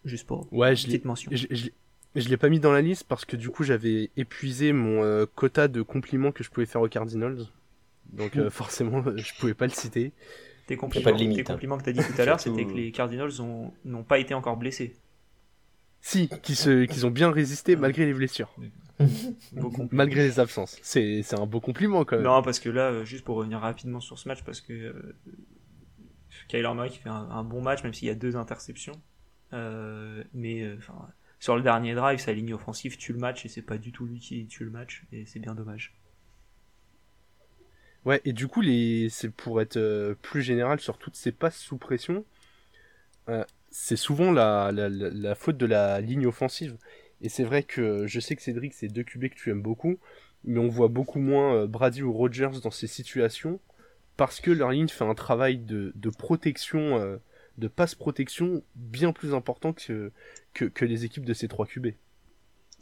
[0.05, 1.31] juste pour Ouais, je l'ai petite mention.
[1.35, 1.73] je, je l'ai-
[2.17, 5.27] je l'ai pas mis dans la liste parce que du coup j'avais épuisé mon euh,
[5.27, 7.47] quota de compliments que je pouvais faire aux Cardinals.
[8.13, 10.13] Donc forcément je pouvais pas le citer.
[10.67, 11.55] Tes pas compliments, de limite, tes hein.
[11.55, 14.19] compliments que tu as dit tout à l'heure, c'était que les Cardinals ont- n'ont pas
[14.19, 14.95] été encore blessés.
[16.01, 18.55] Si, qui se, qu'ils ont bien résisté malgré les blessures,
[19.91, 20.79] malgré les absences.
[20.83, 22.25] C'est, un beau compliment quand même.
[22.25, 25.17] Non, parce que là, euh, juste pour revenir rapidement sur ce match, parce que euh,
[26.49, 29.01] Kyler Murray qui fait un, un bon match, même s'il y a deux interceptions.
[29.53, 30.77] Euh, mais euh,
[31.39, 34.05] sur le dernier drive, sa ligne offensive tue le match et c'est pas du tout
[34.07, 35.95] lui qui tue le match et c'est bien dommage.
[38.05, 39.09] Ouais, et du coup, les...
[39.11, 42.25] c'est pour être euh, plus général sur toutes ces passes sous pression,
[43.29, 46.77] euh, c'est souvent la, la, la, faute de la ligne offensive.
[47.23, 49.99] Et c'est vrai que je sais que Cédric, c'est deux QB que tu aimes beaucoup,
[50.45, 53.61] mais on voit beaucoup moins euh, Brady ou Rogers dans ces situations
[54.17, 57.19] parce que leur ligne fait un travail de, de protection,
[57.59, 60.13] de passe protection bien plus important que,
[60.53, 61.89] que, que les équipes de ces trois QB.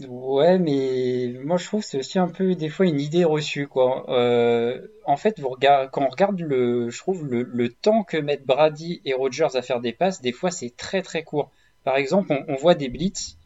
[0.09, 4.05] Ouais, mais moi je trouve c'est aussi un peu des fois une idée reçue quoi.
[4.11, 9.01] Euh, en fait, vous quand on regarde le, je trouve le, temps que mettent Brady
[9.05, 11.51] et Rodgers à faire des passes, des fois c'est très très court.
[11.85, 13.39] Par exemple, on, voit des blitz,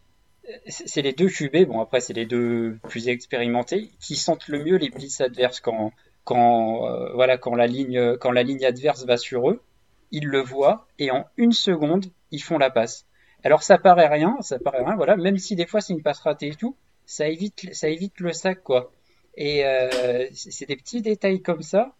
[0.69, 4.63] c'est c'est les deux QB, bon après c'est les deux plus expérimentés, qui sentent le
[4.63, 5.93] mieux les blitz adverses quand
[6.25, 9.63] quand euh, voilà quand la ligne quand la ligne adverse va sur eux,
[10.11, 13.06] ils le voient et en une seconde ils font la passe.
[13.47, 16.21] Alors ça paraît rien, ça paraît rien, voilà, même si des fois c'est une passe
[16.21, 18.93] ratée et tout, ça évite, ça évite le sac, quoi.
[19.37, 21.95] Et euh, c'est des petits détails comme ça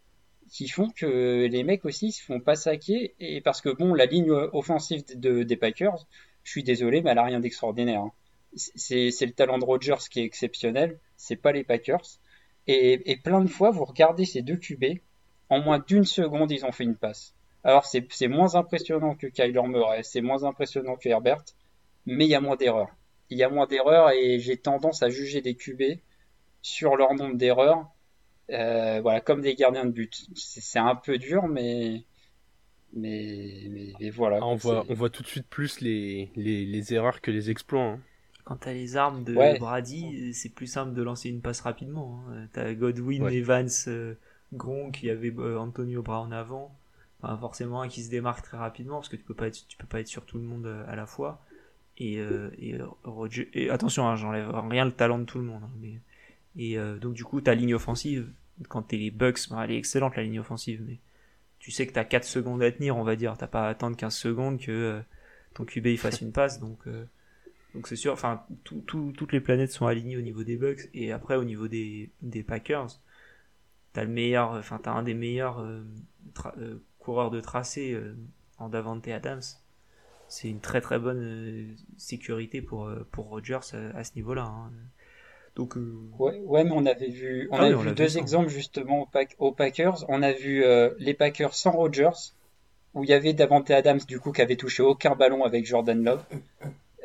[0.51, 4.07] qui font que les mecs aussi se font pas saquer, et parce que bon, la
[4.07, 6.07] ligne offensive de, des Packers,
[6.45, 8.01] je suis désolé, mais elle a rien d'extraordinaire.
[8.03, 8.13] hein.
[8.55, 12.07] C'est c'est le talent de Rodgers qui est exceptionnel, c'est pas les Packers.
[12.67, 14.85] Et, et plein de fois, vous regardez ces deux QB,
[15.51, 17.35] en moins d'une seconde, ils ont fait une passe.
[17.67, 21.45] Alors c'est moins impressionnant que Kyler Murray, c'est moins impressionnant que Herbert,
[22.07, 22.91] mais il y a moins d'erreurs.
[23.31, 25.83] Il y a moins d'erreurs et j'ai tendance à juger des QB
[26.63, 27.89] sur leur nombre d'erreurs,
[28.51, 30.15] euh, voilà, comme des gardiens de but.
[30.37, 32.05] C'est un peu dur, mais
[32.93, 34.39] mais mais, mais voilà.
[34.41, 37.31] Ah, on, voit, c'est- on voit tout de suite plus les, les, les erreurs que
[37.31, 37.83] les exploits.
[37.83, 38.01] hein.
[38.45, 39.59] Quand t'as les armes de Ouais.
[39.59, 42.21] Brady, c'est plus simple de lancer une passe rapidement.
[42.31, 42.47] hein.
[42.53, 43.35] T'as Godwin, Ouais.
[43.35, 44.15] Evans, euh,
[44.55, 46.73] Gronk, il y avait euh, Antonio Brown avant.
[47.23, 49.77] Enfin, forcément un qui se démarque très rapidement parce que tu peux pas être, tu
[49.79, 51.45] peux pas être sur tout le monde euh, à la fois.
[51.99, 55.63] Et, euh, et, attention, hein, j'enlève rien le talent de tout le monde.
[55.65, 56.01] hein, mais,
[56.57, 58.31] et euh, donc du coup, ta ligne offensive,
[58.69, 60.99] quand t'es les Bucks, bah, elle est excellente la ligne offensive, mais
[61.59, 63.37] tu sais que t'as 4 secondes à tenir, on va dire.
[63.39, 65.01] T'as pas à attendre 15 secondes que euh,
[65.55, 66.79] ton QB il fasse une passe, donc.
[66.87, 67.05] euh,
[67.75, 70.89] donc c'est sûr, enfin, tout- tout- toutes les planètes sont alignées au niveau des Bucks
[70.95, 72.89] et après au niveau des, des Packers,
[73.93, 75.83] t'as le meilleur, enfin t'as un des meilleurs euh,
[76.59, 78.17] euh, coureurs de tracé euh,
[78.59, 79.43] en Davante Adams.
[80.29, 84.45] C'est une très très bonne euh, sécurité pour euh, pour Rodgers à, à ce niveau-là.
[84.45, 84.73] hein.
[85.57, 88.05] Donc euh, Ouais, ouais, mais on avait vu, on Ah a oui, on vu deux
[88.05, 88.19] vu ça.
[88.21, 90.05] exemples justement aux, Pack- aux Packers.
[90.09, 92.33] On a vu euh, les Packers sans Rodgers,
[92.95, 96.03] où il y avait Davante Adams du coup qui avait touché aucun ballon avec Jordan
[96.05, 96.25] Love.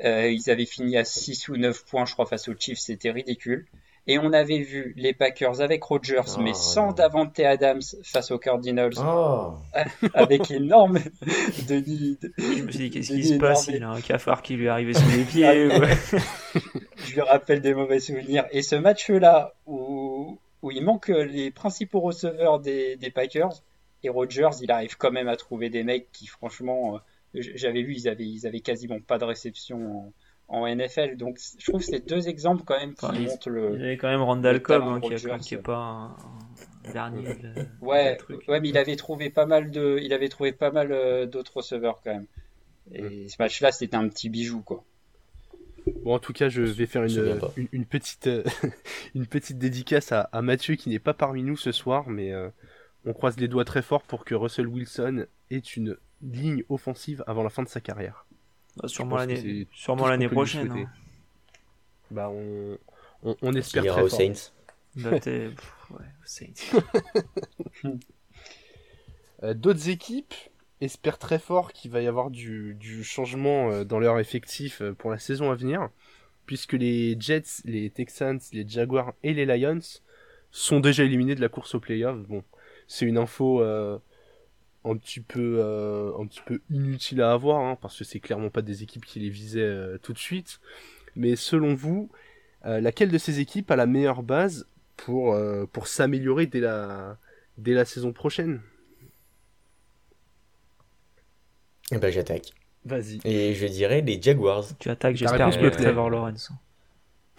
[0.05, 3.11] Euh, ils avaient fini à 6 ou 9 points, je crois, face aux Chiefs, c'était
[3.11, 3.67] ridicule.
[4.07, 6.93] Et on avait vu les Packers avec Rodgers, Oh, mais sans non.
[6.93, 9.53] Davante Adams face aux Cardinals, Oh,
[10.15, 10.97] avec énorme
[11.67, 12.17] Denis.
[12.37, 13.67] je me suis dit qu'est-ce qui se passe.
[13.67, 15.67] Il a un cafard qui lui est arrivé sous les pieds.
[15.67, 15.95] ouais.
[16.97, 18.45] je lui rappelle des mauvais souvenirs.
[18.51, 23.61] Et ce match-là, où, où il manque les principaux receveurs des, des Packers.
[24.03, 26.99] Et Rodgers, il arrive quand même à trouver des mecs qui, franchement,
[27.35, 30.11] j'avais vu, ils avaient, ils avaient quasiment pas de réception
[30.51, 31.17] en, NFL.
[31.17, 33.75] Donc, je trouve que c'est deux exemples quand même qui montrent le.
[33.75, 34.99] Il y avait quand même Randall Cobb, hein,
[35.39, 37.27] qui, est pas un, dernier.
[37.81, 41.25] ouais, ouais, mais il avait trouvé pas mal de, il avait trouvé pas mal euh,
[41.25, 42.27] d'autres receveurs quand même.
[42.91, 43.29] Et mm.
[43.29, 44.83] ce match-là, c'était un petit bijou, quoi.
[46.03, 47.39] Bon, en tout cas, je vais faire une,
[47.71, 48.29] une, petite,
[49.15, 52.49] une petite dédicace à, à Mathieu qui n'est pas parmi nous ce soir, mais euh,
[53.05, 57.43] on croise les doigts très fort pour que Russell Wilson ait une ligne offensive avant
[57.43, 58.25] la fin de sa carrière.
[58.77, 60.71] Bah, sûrement l'année, sûrement l'année prochaine.
[60.71, 60.89] Hein.
[62.09, 62.77] Bah on,
[63.23, 64.21] on, espère très fort.
[66.25, 66.61] Saints.
[69.43, 70.35] Euh, d'autres équipes
[70.81, 74.93] espèrent très fort qu'il va y avoir du, du changement euh, dans leur effectif euh,
[74.93, 75.89] pour la saison à venir,
[76.45, 79.79] puisque les Jets, les Texans, les Jaguars et les Lions
[80.51, 82.27] sont déjà éliminés de la course aux playoffs.
[82.27, 82.43] Bon,
[82.87, 83.63] c'est une info
[84.83, 88.49] un petit peu euh, un petit peu inutile à avoir hein, parce que c'est clairement
[88.49, 90.59] pas des équipes qui les visaient euh, tout de suite.
[91.15, 92.09] Mais selon vous
[92.65, 94.67] euh, laquelle de ces équipes a la meilleure base
[94.97, 95.37] pour
[95.71, 97.17] pour s'améliorer dès la
[97.57, 98.61] dès la saison prochaine?
[101.91, 102.51] Eh ben j'attaque.
[102.85, 103.19] Vas-y.
[103.25, 104.65] Et je dirais les Jaguars.
[104.79, 106.51] Tu attaques j'espère que Trevor Lawrence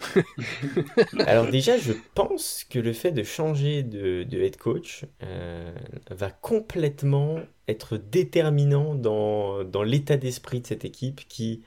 [1.27, 5.73] Alors déjà, je pense que le fait de changer de, head coach euh,
[6.09, 11.63] va complètement être déterminant dans, l'état d'esprit de cette équipe qui,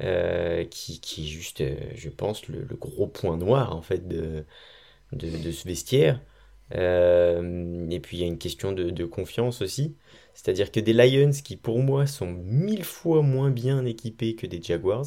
[0.00, 4.44] euh, qui, qui, est juste, euh, je pense, le, gros point noir en fait de,
[5.12, 6.20] ce vestiaire.
[6.72, 9.96] et puis il y a une question de confiance aussi.
[10.34, 14.62] C'est-à-dire que des Lions qui pour moi sont mille fois moins bien équipés que des
[14.62, 15.06] Jaguars,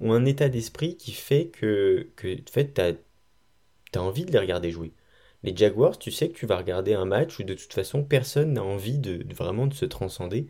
[0.00, 4.70] ont un état d'esprit qui fait que, que fait, tu as, envie de les regarder
[4.70, 4.92] jouer.
[5.42, 8.54] Les Jaguars, tu sais que tu vas regarder un match où de toute façon personne
[8.54, 10.48] n'a envie de, vraiment de se transcender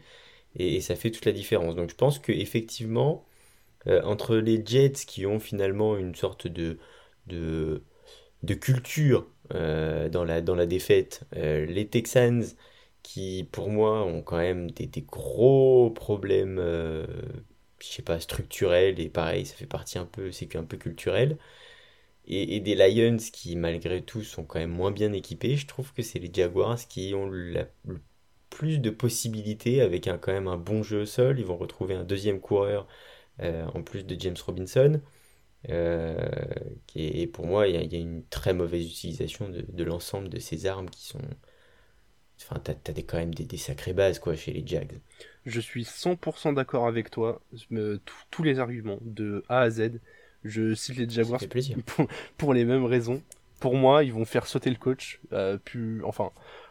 [0.57, 1.77] et, ça fait toute la différence.
[1.77, 3.25] Donc je pense que effectivement
[3.89, 6.79] euh, entre les Jets qui ont finalement une sorte de,
[8.61, 12.45] culture euh, dans, la, défaite, euh, les Texans
[13.03, 16.59] qui pour moi ont quand même des, des gros problèmes
[17.83, 21.39] je sais pas, structurel, et pareil, ça fait partie un peu, c'est un peu culturel.
[22.27, 26.03] Et, des Lions qui, malgré tout, sont quand même moins bien équipés, je trouve que
[26.03, 27.67] c'est les Jaguars qui ont le
[28.51, 31.39] plus de possibilités avec un, quand même un bon jeu au sol.
[31.39, 32.87] Ils vont retrouver un deuxième coureur
[33.41, 35.01] euh, en plus de James Robinson.
[35.71, 36.29] Euh,
[36.95, 40.91] et pour moi, il y, a une très mauvaise utilisation de, l'ensemble de ces armes
[40.91, 41.21] qui sont.
[42.43, 45.01] Enfin, t'as as quand même des, des, sacrées bases quoi chez les Jags.
[45.47, 47.41] Je suis 100% d'accord avec toi.
[48.31, 50.01] tous les arguments de A à Z.
[50.45, 51.41] Je cite les Jaguars
[52.37, 53.23] pour, les mêmes raisons.
[53.59, 55.21] Pour moi, ils vont faire sauter le coach.
[55.33, 55.59] Euh,
[56.05, 56.31] enfin,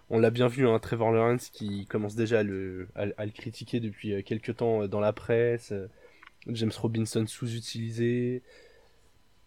[0.10, 2.88] on l'a bien vu, hein, Trevor Lawrence qui commence déjà à le,
[3.36, 5.74] critiquer depuis euh, quelques temps euh, dans la presse.
[6.48, 8.42] James Robinson sous-utilisé.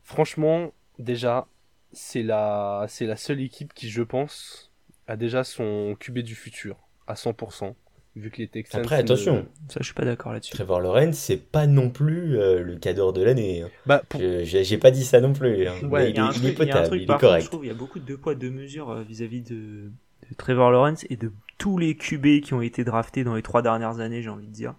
[0.05, 1.47] Franchement, déjà,
[1.93, 4.71] c'est la, c'est la seule équipe qui, je pense,
[5.07, 7.75] a déjà son QB du futur à 100%
[8.17, 8.81] vu que les Texans.
[8.81, 9.47] Après, attention.
[9.69, 10.53] Ça, je suis pas d'accord là-dessus.
[10.53, 13.63] Trevor Lawrence, c'est pas non plus euh, le cadre de l'année.
[13.63, 13.71] Hein.
[13.87, 14.03] Bah,
[14.43, 15.67] J'ai pas dit ça non plus.
[15.67, 15.75] Hein.
[15.89, 17.45] Ouais, il, est potable, il est correct.
[17.45, 19.91] je trouve il y a beaucoup de deux poids, deux mesures euh, vis-à-vis de,
[20.37, 24.01] Trevor Lawrence et de tous les QB qui ont été draftés dans les trois dernières
[24.01, 24.75] années, j'ai envie de dire.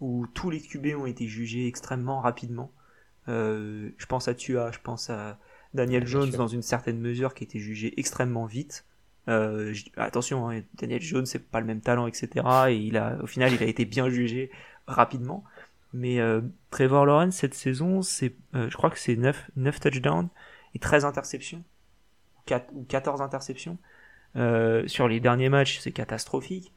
[0.00, 2.72] Où tous les QB ont été jugés extrêmement rapidement.
[3.28, 5.38] Euh, je pense à Tua, je pense à
[5.72, 8.84] Daniel Jones dans une certaine mesure qui a été jugé extrêmement vite.
[9.28, 12.28] Euh, attention, hein, Daniel Jones, c'est pas le même talent, etc.
[12.68, 14.50] Et il a, au final, il a été bien jugé
[14.86, 15.44] rapidement.
[15.94, 20.28] Mais euh, Trevor Lawrence, cette saison, c'est, euh, je crois que c'est 9, 9 touchdowns
[20.74, 21.62] et 13 interceptions.
[22.46, 23.78] 4, ou 14 interceptions.
[24.34, 26.72] Euh, sur les derniers matchs, c'est catastrophique.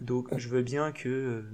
[0.00, 1.44] Donc je veux bien que,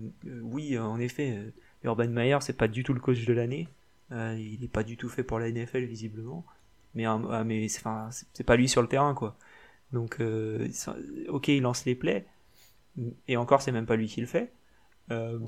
[0.42, 1.54] oui, en effet,
[1.84, 3.66] Urban Meyer, c'est pas du tout le coach de l'année.
[4.10, 6.44] il n'est pas du tout fait pour la NFL, visiblement.
[6.94, 7.06] Mais,
[7.46, 9.38] mais c'est pas lui sur le terrain, quoi.
[9.92, 10.68] Donc, euh,
[11.28, 12.26] ok, il lance les plays,
[13.28, 14.52] et encore, c'est même pas lui qui le fait.
[15.10, 15.38] Euh,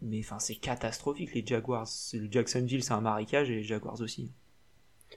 [0.00, 1.88] mais enfin, c'est catastrophique les Jaguars.
[2.14, 4.32] Le Jacksonville, c'est un marécage et les Jaguars aussi.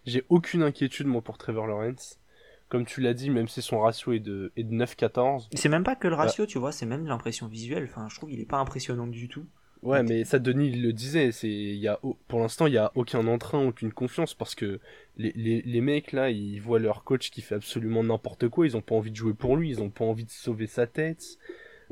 [0.05, 2.19] J'ai aucune inquiétude moi pour Trevor Lawrence.
[2.67, 5.47] Comme tu l'as dit, même si son ratio est de, est de 9-14.
[5.53, 7.88] C'est même pas que le ratio, tu vois, c'est même l'impression visuelle.
[7.89, 9.45] Enfin, je trouve qu'il est pas impressionnant du tout.
[9.86, 13.28] Ouais, mais ça, Denis le disait, c'est, y a, pour l'instant, il n'y a aucun
[13.28, 14.80] entrain, aucune confiance, parce que
[15.15, 18.76] les, les, les, mecs, là, ils voient leur coach qui fait absolument n'importe quoi, ils
[18.76, 21.38] ont pas envie de jouer pour lui, ils ont pas envie de sauver sa tête.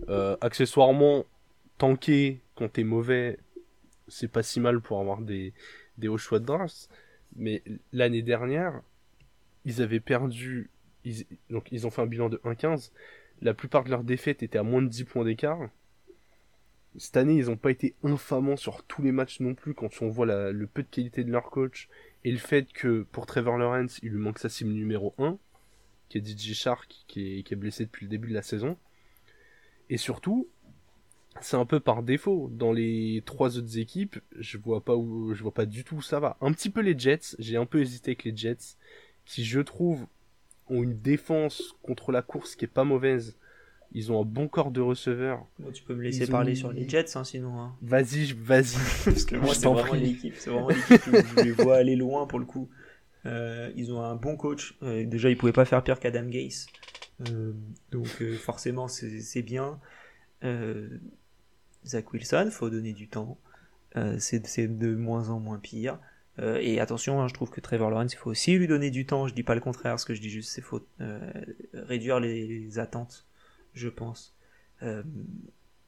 [0.09, 1.25] Euh, accessoirement,
[1.77, 3.37] tanker quand t'es mauvais,
[4.07, 5.53] c'est pas si mal pour avoir des,
[5.99, 6.89] des hauts choix de draft.
[7.35, 8.81] Mais l'année dernière,
[9.65, 10.71] ils avaient perdu
[11.05, 12.91] ils, donc ils ont fait un bilan de 1-15.
[13.41, 15.69] La plupart de leurs défaites étaient à moins de 10 points d'écart.
[16.97, 20.09] Cette année, ils n'ont pas été infamants sur tous les matchs non plus quand on
[20.09, 21.89] voit le peu de qualité de leur coach
[22.23, 25.37] et le fait que pour Trevor Lawrence, il lui manque sa cible numéro 1,
[26.09, 28.77] qui est DJ Shark, qui est, qui est blessé depuis le début de la saison.
[29.89, 30.47] Et surtout,
[31.41, 32.49] c'est un peu par défaut.
[32.51, 36.01] Dans les trois autres équipes, je vois pas où, je vois pas du tout où
[36.01, 36.37] ça va.
[36.41, 38.77] Un petit peu les Jets, j'ai un peu hésité avec les Jets,
[39.25, 40.05] qui je trouve
[40.69, 43.35] ont une défense contre la course qui est pas mauvaise.
[43.95, 45.45] Ils ont un bon corps de receveur.
[45.59, 47.59] Bon, tu peux me laisser Ils parler sur les Jets, hein, sinon.
[47.59, 47.75] hein.
[47.81, 48.75] Vas-y, je- vas-y.
[49.05, 50.01] Parce que moi, Je c'est t'en vraiment prie.
[50.01, 50.33] l'équipe.
[50.37, 52.69] C'est vraiment l'équipe où je les vois aller loin pour le coup.
[53.25, 54.75] Euh, ils ont un bon coach.
[54.83, 56.65] Euh, déjà, ils pouvaient pas faire pire qu'Adam Gase.
[57.29, 57.53] Euh,
[57.91, 59.79] donc, euh, forcément, c'est bien.
[60.43, 60.89] Euh,
[61.85, 63.37] Zach Wilson, faut donner du temps.
[63.95, 65.99] Euh, c'est c'est de moins en moins pire.
[66.39, 69.05] Euh, et attention, hein, je trouve que Trevor Lawrence, il faut aussi lui donner du
[69.05, 69.27] temps.
[69.27, 71.19] Je dis pas le contraire, ce que je dis juste, c'est faut euh,
[71.75, 73.27] réduire les, les attentes,
[73.73, 74.35] je pense.
[74.81, 75.03] Euh,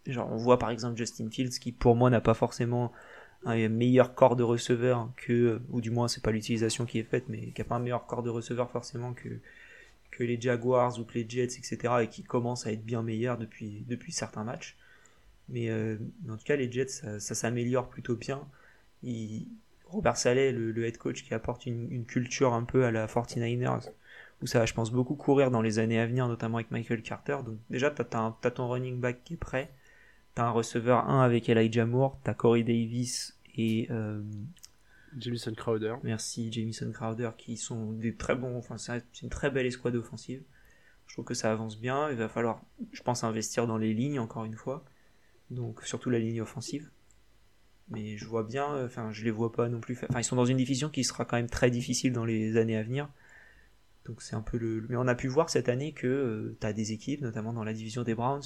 [0.08, 2.92] genre, on voit par exemple Justin Fields qui, pour moi, n'a pas forcément
[3.46, 7.26] un meilleur corps de receveur que, ou du moins, c'est pas l'utilisation qui est faite,
[7.28, 11.16] mais qui a pas un meilleur corps de receveur forcément que les Jaguars ou que
[11.16, 14.78] les Jets, etc., et qui commence à être bien meilleur depuis depuis certains matchs.
[15.50, 15.98] Mais euh,
[16.30, 18.48] en tout cas, les Jets, ça, s'améliore plutôt bien.
[19.86, 23.08] Robert Saleh, le, le head coach, qui apporte une, une culture un peu à la
[23.08, 23.92] 49ers,
[24.42, 27.02] où ça va, je pense, beaucoup courir dans les années à venir, notamment avec Michael
[27.02, 27.38] Carter.
[27.46, 29.72] Donc déjà, tu as, ton running back qui est prêt,
[30.36, 34.22] tu as un receveur 1 avec Elijah Moore, tu as Corey Davis et euh,
[35.18, 35.96] Jamison Crowder.
[36.04, 40.44] merci Jamison Crowder, qui sont des très bons, enfin c'est une très belle escouade offensive.
[41.08, 44.20] Je trouve que ça avance bien, il va falloir, je pense, investir dans les lignes,
[44.20, 44.84] encore une fois.
[45.52, 46.90] Donc surtout la ligne offensive.
[47.90, 49.98] Mais je vois bien, euh, enfin je les vois pas non plus.
[50.10, 52.78] Enfin ils sont dans une division qui sera quand même très difficile dans les années
[52.78, 53.10] à venir.
[54.06, 54.86] Donc c'est un peu le.
[54.90, 57.74] Mais on a pu voir cette année que tu as des équipes, notamment dans la
[57.74, 58.44] division des Browns,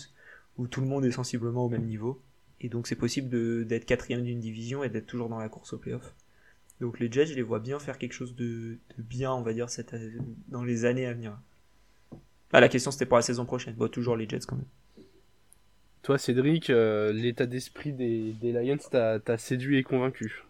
[0.57, 2.21] où tout le monde est sensiblement au même niveau.
[2.61, 5.73] Et donc c'est possible de- d'être quatrième d'une division et d'être toujours dans la course
[5.73, 6.13] au playoff.
[6.81, 9.53] Donc les Jets, je les vois bien faire quelque chose de, de bien, on va
[9.53, 10.13] dire, cette, année-
[10.49, 11.37] dans les années à venir.
[12.53, 13.73] Ah, la question c'était pour la saison prochaine.
[13.73, 14.65] Bon, toujours les Jets quand même.
[16.01, 20.43] Toi, Cédric, euh, l'état d'esprit des, des Lions t'a séduit et convaincu?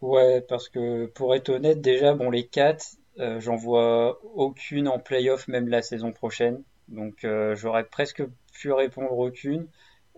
[0.00, 2.84] Ouais, parce que pour être honnête, déjà, bon, les quatre,
[3.18, 6.62] euh, j'en vois aucune en playoff, même la saison prochaine.
[6.88, 9.66] Donc, euh, j'aurais presque pu répondre aucune.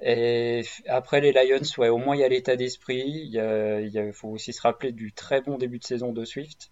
[0.02, 3.30] Et après les Lions, ouais, au moins il y a l'état d'esprit.
[3.32, 6.70] Il faut aussi se rappeler du très bon début de saison de Swift.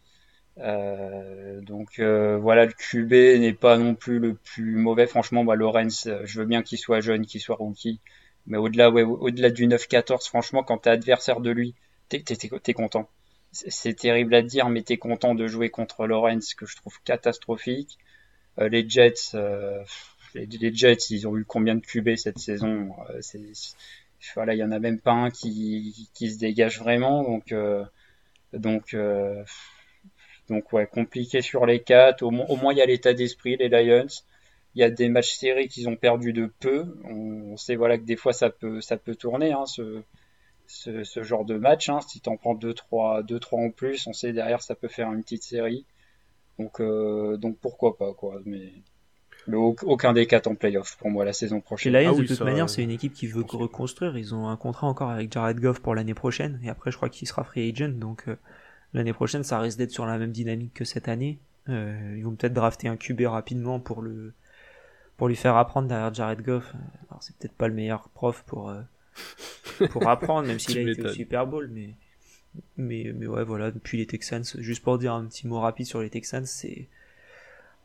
[0.58, 5.06] Euh, donc voilà, le QB n'est pas non plus le plus mauvais.
[5.06, 8.00] Franchement, Lawrence, euh, je veux bien qu'il soit jeune, qu'il soit rookie.
[8.46, 11.74] Mais au-delà, ouais, au-delà du 9-14, franchement, quand t'es adversaire de lui,
[12.08, 13.08] t'es content.
[13.68, 17.98] C'est terrible à dire, mais t'es content de jouer contre Lawrence, que je trouve catastrophique.
[18.58, 19.82] Euh, les Jets, euh,
[20.34, 22.94] les, Jets, ils ont eu combien de QB cette saison?
[23.10, 23.20] Euh,
[24.34, 27.54] voilà, il y en a même pas un qui, qui se dégage vraiment, donc,
[28.52, 28.96] donc,
[30.48, 32.22] donc ouais, compliqué sur les quatre.
[32.22, 34.06] Au, moins- il y a l'état d'esprit, les Lions.
[34.74, 36.84] Il y a des matchs séries qu'ils ont perdu de peu.
[37.04, 39.64] On, sait voilà que des fois ça peut ça peut tourner hein,
[40.68, 41.88] ce, ce genre de match.
[41.88, 42.00] Hein.
[42.08, 45.22] Si t'en prends 2-3 deux, trois en plus, on sait derrière ça peut faire une
[45.22, 45.84] petite série.
[46.58, 48.40] Donc euh, donc pourquoi pas quoi.
[48.46, 48.72] Mais,
[49.46, 51.92] mais au- aucun des quatre en playoff pour moi la saison Les prochaine.
[51.92, 54.16] Lions, Ah oui, de toute ça, manière, euh, c'est une équipe qui veut reconstruire.
[54.16, 56.58] Ils ont un contrat encore avec Jared Goff pour l'année prochaine.
[56.64, 57.90] Et après, je crois qu'il sera free agent.
[57.98, 58.36] Donc, euh,
[58.94, 61.38] l'année prochaine, ça risque d'être sur la même dynamique que cette année.
[61.68, 64.32] Euh, ils vont peut-être drafter un QB rapidement pour le
[65.16, 66.72] pour lui faire apprendre derrière Jared Goff.
[67.10, 68.80] Alors, c'est peut-être pas le meilleur prof pour euh,
[69.90, 71.08] pour apprendre, même s'il a été au.
[71.08, 71.68] Super Bowl.
[71.72, 71.90] Mais,
[72.76, 73.70] mais, mais ouais, voilà.
[73.70, 76.88] Depuis les Texans, juste pour dire un petit mot rapide sur les Texans, c'est.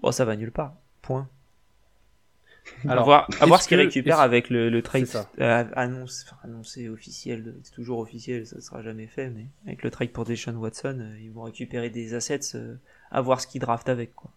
[0.01, 0.75] Bon, ça va nulle part.
[1.01, 1.27] Point.
[2.87, 5.07] à Alors, voir, à voir est-ce ce qu'ils récupèrent avec le, le trade
[5.39, 9.89] euh, annonce, enfin, annoncé officiel, c'est toujours officiel, ça sera jamais fait, mais avec le
[9.89, 12.75] trade pour Deshaun Watson, euh, ils vont récupérer des assets, euh,
[13.09, 14.31] à voir ce qu'ils draftent avec, quoi.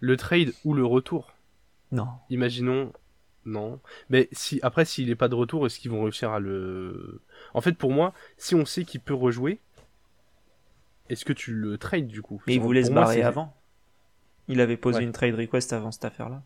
[0.00, 1.32] Le trade ou le retour?
[1.92, 2.08] Non.
[2.30, 2.92] Imaginons.
[3.46, 3.80] Non.
[4.10, 7.22] Mais si après, s'il n'est pas de retour, est-ce qu'ils vont réussir à le.
[7.54, 9.60] En fait, pour moi, si on sait qu'il peut rejouer,
[11.08, 12.42] est-ce que tu le trades du coup?
[12.46, 13.54] Mais il voulait se barrer avant.
[14.48, 15.04] Il avait posé Ouais.
[15.04, 16.42] une trade request avant cette affaire-là.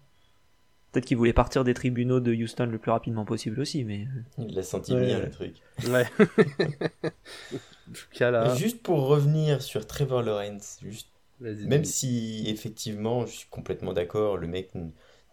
[0.92, 4.06] Peut-être qu'il voulait partir des tribunaux de Houston le plus rapidement possible aussi, mais
[4.38, 5.00] euh, Il l'a senti Ouais.
[5.00, 5.54] venir le truc.
[5.88, 6.04] Ouais.
[7.04, 8.54] en tout cas là.
[8.56, 11.08] Juste pour revenir sur Trevor Lawrence, juste
[11.40, 14.70] Même si effectivement, je suis complètement d'accord, le mec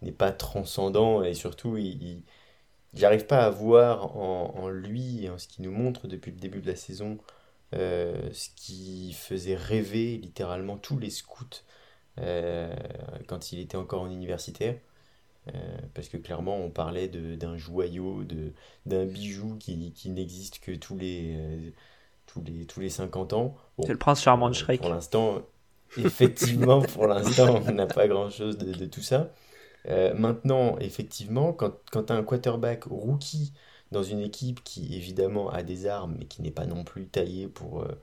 [0.01, 2.21] n'est pas transcendant et surtout, il,
[2.93, 6.61] j'arrive pas à voir en, en lui en ce qu'il nous montre depuis le début
[6.61, 7.17] de la saison
[7.75, 11.43] euh, ce qui faisait rêver littéralement tous les scouts
[12.17, 12.73] euh,
[13.27, 14.75] quand il était encore en universitaire.
[15.53, 18.23] Euh, parce que clairement, on parlait d'un joyau,
[18.85, 21.73] d'un bijou qui, qui n'existe que tous les,
[22.25, 23.55] tous, les, tous les 50 ans.
[23.81, 24.79] c'est le prince charmant de Shrek.
[24.79, 25.41] Pour l'instant,
[25.97, 29.29] effectivement, pour l'instant, on n'a pas grand-chose de, de, tout ça.
[30.15, 33.53] Maintenant, effectivement, quand, quand tu as un quarterback rookie
[33.91, 37.47] dans une équipe qui évidemment a des armes mais qui n'est pas non plus taillée
[37.47, 37.99] pour, euh,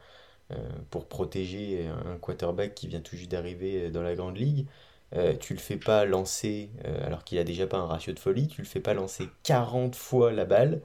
[0.52, 0.56] euh,
[0.90, 4.66] pour protéger un quarterback qui vient tout juste d'arriver dans la grande ligue,
[5.14, 6.70] euh, tu le fais pas lancer,
[7.04, 9.94] alors qu'il a déjà pas un ratio de folie, tu le fais pas lancer 40
[9.94, 10.80] fois la balle,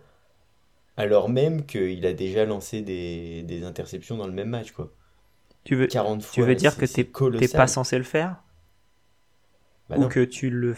[0.98, 4.72] alors même qu'il a déjà lancé des, des, interceptions dans le même match.
[4.72, 4.92] Quoi.
[5.64, 8.44] Tu veux, 40 fois, tu veux dire que tu n'es pas censé le faire?
[9.90, 10.76] Bah Ou que tu le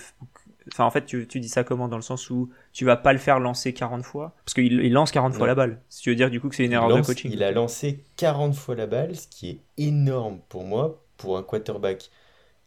[0.72, 3.14] Enfin, en fait, tu, tu, dis ça comment Dans le sens où tu vas pas
[3.14, 4.36] le faire lancer 40 fois?
[4.46, 5.82] Parce qu'il il lance 40 fois la balle.
[5.90, 7.32] Si tu veux dire du coup que c'est une erreur de coaching.
[7.34, 11.44] Il a lancé 40 fois la balle, ce qui est énorme pour moi, pour un
[11.44, 12.12] quarterback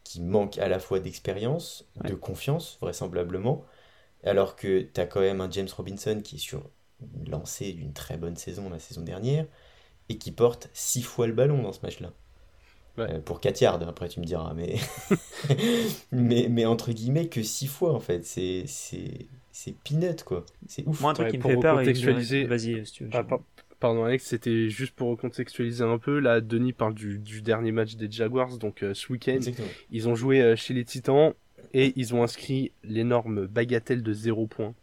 [0.02, 3.64] qui manque à la fois d'expérience, de confiance, vraisemblablement,
[4.22, 6.68] alors que tu as quand même un James Robinson qui est sur
[7.16, 9.46] une lancée d'une très bonne saison la saison dernière,
[10.08, 12.12] et qui porte 6 fois le ballon dans ce match-là.
[12.98, 14.76] Euh, pour 4 yards, après tu me diras, mais...
[16.12, 20.86] mais, mais entre guillemets que 6 fois en fait, c'est, c'est, c'est peanut quoi, c'est
[20.86, 21.00] ouf.
[21.00, 22.44] Moi un truc qui me fait peur, contextualiser...
[22.44, 23.10] vas-y si tu veux.
[23.12, 23.24] Ah,
[23.80, 27.96] pardon Alex, c'était juste pour recontextualiser un peu, là Denis parle du, du dernier match
[27.96, 29.40] des Jaguars, donc euh, ce week-end,
[29.90, 31.34] ils ont joué euh, chez les Titans
[31.72, 34.74] et ils ont inscrit l'énorme bagatelle de 0 points.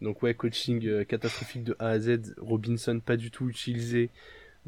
[0.00, 4.10] Donc ouais, coaching catastrophique de A à Z, Robinson pas du tout utilisé,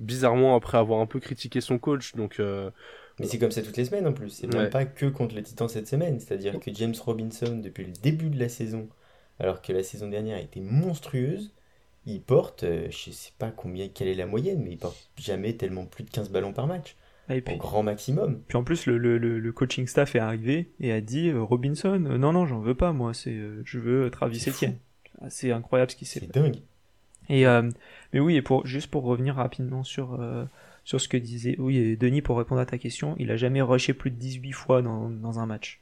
[0.00, 2.14] bizarrement après avoir un peu critiqué son coach.
[2.14, 2.70] Donc, euh,
[3.18, 4.30] Mais c'est comme ça toutes les semaines en plus.
[4.30, 6.18] C'est même pas que contre les Titans cette semaine.
[6.20, 8.88] C'est-à-dire que James Robinson, depuis le début de la saison,
[9.38, 11.52] alors que la saison dernière a été monstrueuse,
[12.06, 15.54] il porte, euh, je sais pas combien, quelle est la moyenne, mais il porte jamais
[15.54, 16.96] tellement plus de 15 ballons par match.
[17.28, 18.42] Ah, et puis, au grand maximum.
[18.48, 21.98] Puis en plus, le, le, le, coaching staff est arrivé et a dit euh, Robinson,
[21.98, 24.78] non, non, j'en veux pas, moi, c'est je veux Travis Etienne.
[25.28, 26.20] C'est incroyable ce qui s'est.
[26.20, 26.56] C'est dingue.
[27.30, 27.46] Et,
[28.12, 30.44] mais oui, et pour, juste pour revenir rapidement sur, euh,
[30.84, 33.94] sur ce que disait oui, Denis, pour répondre à ta question, il a jamais rushé
[33.94, 35.80] plus de 18 fois dans, dans un match.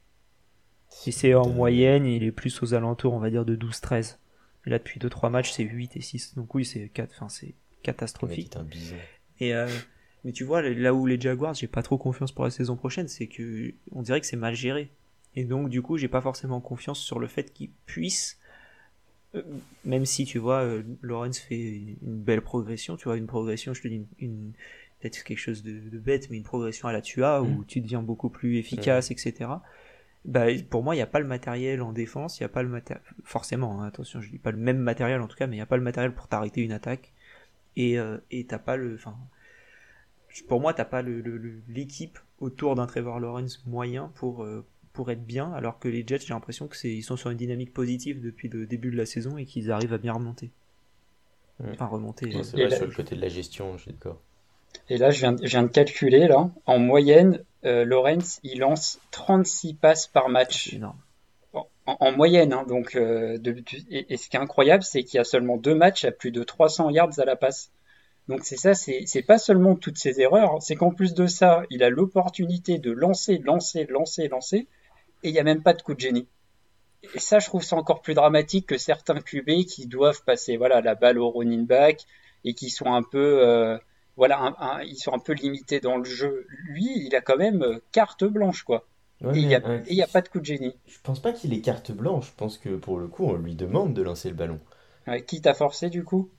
[0.91, 4.19] Si c'est en moyenne, il est plus aux alentours, on va dire, de 12-13.
[4.67, 6.35] Là, depuis 2-3 matchs, c'est 8 et 6.
[6.35, 7.29] Donc oui, c'est enfin,
[7.83, 8.55] catastrophique.
[9.41, 9.69] Et euh,
[10.25, 13.09] mais tu vois, là où les Jaguars, j'ai pas trop confiance pour la saison prochaine,
[13.09, 14.91] c'est que on dirait que c'est mal géré.
[15.37, 18.38] Et donc, du coup, j'ai pas forcément confiance sur le fait qu'ils puissent euh,
[19.85, 23.83] même si tu vois, euh, Lawrence fait une belle progression, tu vois, une progression, je
[23.83, 24.53] te dis, une,
[25.01, 27.65] peut-être quelque chose de, bête, mais une progression à la Tua où mm.
[27.67, 29.51] tu deviens beaucoup plus efficace, etc.
[30.25, 32.63] Bah, pour moi, il n'y a pas le matériel en défense, il n'y a pas
[32.63, 35.57] le matériel, forcément, hein, attention, je dis pas le même matériel en tout cas, mais
[35.57, 37.13] il n'y a pas le matériel pour t'arrêter une attaque.
[37.77, 38.19] Et euh,
[38.49, 39.17] t'as pas le, enfin,
[40.49, 44.47] pour moi, t'as pas l'équipe le, autour d'un Trevor Lawrence moyen pour,
[44.99, 47.37] pour être bien, alors que les Jets, j'ai l'impression que c'est ils sont sur une
[47.37, 50.51] dynamique positive depuis le début de la saison et qu'ils arrivent à bien remonter.
[51.71, 52.33] Enfin, remonter.
[52.43, 54.21] c'est vrai, sur le côté de la gestion, je suis d'accord.
[54.89, 58.99] Et là, je viens, je viens, de calculer, là, en moyenne, euh, Lawrence, il lance
[59.13, 60.75] 36 passes par match.
[60.75, 60.99] Énorme.
[61.87, 63.55] En, moyenne, hein, donc, euh, de,
[63.91, 66.43] et, ce qui est incroyable, c'est qu'il y a seulement deux matchs à plus de
[66.43, 67.71] 300 yards à la passe.
[68.27, 71.85] Donc c'est ça, c'est pas seulement toutes ces erreurs, c'est qu'en plus de ça, il
[71.85, 74.67] a l'opportunité de lancer, lancer, lancer, lancer,
[75.23, 76.29] et il n'y a même pas de coup de génie.
[77.15, 80.81] Et ça, je trouve ça encore plus dramatique que certains QB qui doivent passer voilà
[80.81, 82.05] la balle au running back
[82.45, 83.79] et qui sont un peu euh,
[84.17, 86.47] voilà ils sont un peu limités dans le jeu.
[86.65, 88.87] Lui, il a quand même euh, carte blanche quoi.
[89.23, 90.75] et il n'y a, pas de coup de génie.
[90.87, 92.31] Je pense pas qu'il ait carte blanche.
[92.31, 94.61] Je pense que pour le coup, on lui demande de lancer le ballon.
[95.27, 96.31] qui t'a forcé du coup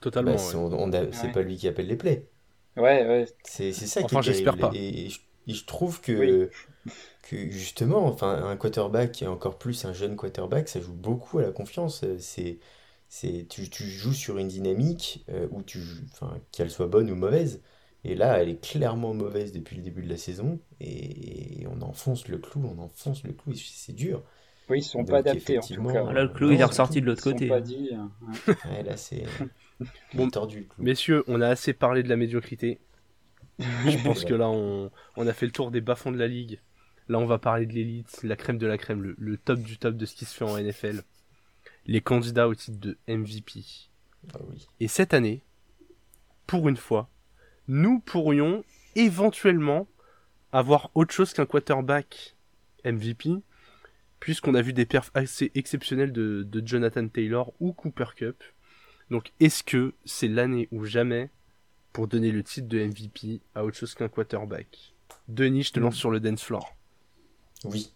[0.00, 0.32] Totalement.
[0.32, 2.26] Bah, c'est pas lui qui appelle les plays.
[2.76, 3.26] Ouais, ouais.
[3.44, 4.70] C'est ça qui est j'espère pas.
[4.74, 5.20] Et je,
[5.66, 6.50] trouve que
[7.22, 11.42] que justement, enfin, un quarterback et encore plus un jeune quarterback, ça joue beaucoup à
[11.42, 12.04] la confiance.
[12.18, 12.58] C'est,
[13.08, 15.78] c'est, tu, tu joues sur une dynamique euh, où tu,
[16.12, 17.62] enfin, qu'elle soit bonne ou mauvaise.
[18.04, 20.58] Et là, elle est clairement mauvaise depuis le début de la saison.
[20.80, 23.54] Et, on enfonce le clou, on enfonce le clou.
[23.54, 24.22] C'est dur.
[24.68, 26.12] Oui, ils sont pas adaptés en tout cas.
[26.12, 27.48] Là, le clou, il est ressorti de l'autre côté.
[27.48, 28.10] Pas dit, hein.
[28.48, 28.82] ouais.
[28.82, 29.24] là, c'est
[30.14, 30.68] bon, tordu.
[30.78, 32.80] Messieurs, on a assez parlé de la médiocrité.
[33.86, 36.60] Je pense que là, on, on a fait le tour des bas-fonds de la ligue.
[37.08, 39.96] Là, on va parler de l'élite, la crème de la crème, le, top du top
[39.96, 41.02] de ce qui se fait en NFL.
[41.86, 43.64] Les candidats au titre de MVP.
[44.32, 44.68] Ah oui.
[44.78, 45.42] Et cette année,
[46.46, 47.10] pour une fois,
[47.66, 49.88] nous pourrions éventuellement
[50.52, 52.36] avoir autre chose qu'un quarterback
[52.84, 53.30] MVP,
[54.20, 58.42] puisqu'on a vu des perfs assez exceptionnels de, de Jonathan Taylor ou Cooper Cup.
[59.10, 61.30] Donc, est-ce que c'est l'année ou jamais
[61.92, 64.94] pour donner le titre de MVP à autre chose qu'un quarterback
[65.28, 65.98] Denis, je te lance mm.
[65.98, 66.74] sur le dance floor.
[67.64, 67.92] Oui.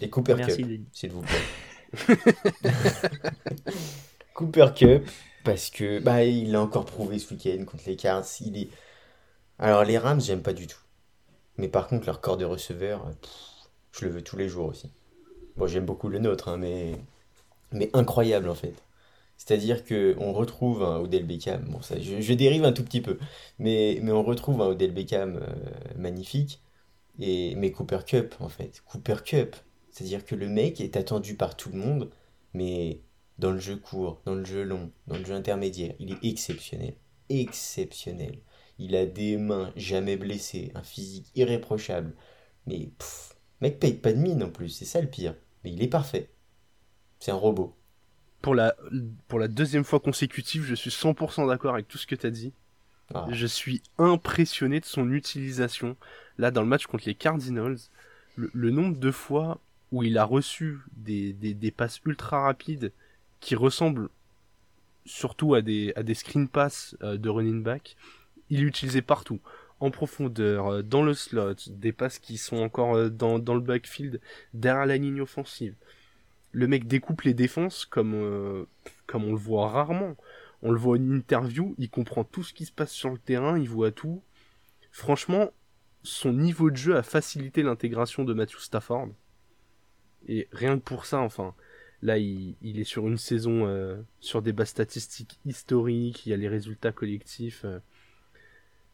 [0.00, 0.86] Et Cooper Merci, Cup, Denis.
[0.92, 2.16] s'il vous plaît.
[4.34, 5.08] Cooper Cup,
[5.44, 8.24] parce que bah il l'a encore prouvé ce week-end contre les Cards.
[8.40, 8.68] Il est.
[9.58, 10.80] Alors les Rams, j'aime pas du tout.
[11.56, 13.30] Mais par contre, leur corps de receveur, pff,
[13.92, 14.90] je le veux tous les jours aussi.
[15.56, 16.98] Bon, j'aime beaucoup le nôtre, hein, mais
[17.70, 18.74] mais incroyable en fait.
[19.36, 21.64] C'est-à-dire que on retrouve un Odell Beckham.
[21.68, 23.18] Bon, ça, je, je dérive un tout petit peu,
[23.58, 26.60] mais mais on retrouve un Odell Beckham euh, magnifique.
[27.20, 29.56] Et mais Cooper Cup en fait, Cooper Cup.
[29.90, 32.10] C'est-à-dire que le mec est attendu par tout le monde,
[32.52, 33.00] mais
[33.38, 36.94] dans le jeu court, dans le jeu long, dans le jeu intermédiaire, il est exceptionnel.
[37.28, 38.38] Exceptionnel.
[38.78, 42.14] Il a des mains jamais blessées, un physique irréprochable.
[42.66, 45.36] Mais pff, mec paye pas de mine en plus, c'est ça le pire.
[45.62, 46.30] Mais il est parfait.
[47.20, 47.76] C'est un robot.
[48.44, 48.76] Pour la,
[49.26, 52.30] pour la deuxième fois consécutive, je suis 100% d'accord avec tout ce que tu as
[52.30, 52.52] dit.
[53.14, 55.96] Ah, Je suis impressionné de son utilisation.
[56.36, 57.78] Là, dans le match contre les Cardinals,
[58.36, 59.60] le, le nombre de fois
[59.92, 62.92] où il a reçu des, des, des passes ultra rapides
[63.40, 64.10] qui ressemblent
[65.06, 67.96] surtout à des, à des screen pass euh, de running back,
[68.50, 69.40] il l'utilisait partout.
[69.80, 73.60] En profondeur, euh, dans le slot, des passes qui sont encore euh, dans, dans le
[73.60, 74.20] backfield,
[74.54, 75.74] derrière la ligne offensive.
[76.54, 78.64] Le mec découpe les défenses comme, euh,
[79.06, 80.16] comme on le voit rarement.
[80.62, 83.58] On le voit en interview, il comprend tout ce qui se passe sur le terrain,
[83.58, 84.22] il voit tout.
[84.92, 85.50] Franchement,
[86.04, 89.08] son niveau de jeu a facilité l'intégration de Matthew Stafford.
[90.28, 91.54] Et rien que pour ça, enfin,
[92.02, 96.36] là, il, est sur une saison euh, sur des bases statistiques historiques, il y a
[96.36, 97.64] les résultats collectifs.
[97.64, 97.80] euh.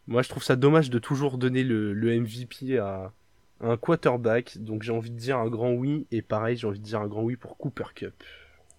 [0.07, 3.13] Moi, je trouve ça dommage de toujours donner le, MVP à
[3.61, 6.85] un quarterback, donc j'ai envie de dire un grand oui, et pareil, j'ai envie de
[6.85, 8.15] dire un grand oui pour Cooper Cup.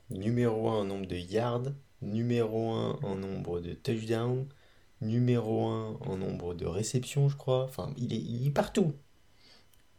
[0.10, 1.72] Numéro 1 en nombre de yards,
[2.02, 4.48] numéro 1 en nombre de touchdowns,
[5.02, 7.64] numéro 1 en nombre de réceptions, je crois.
[7.64, 8.94] Enfin, il est, il est partout.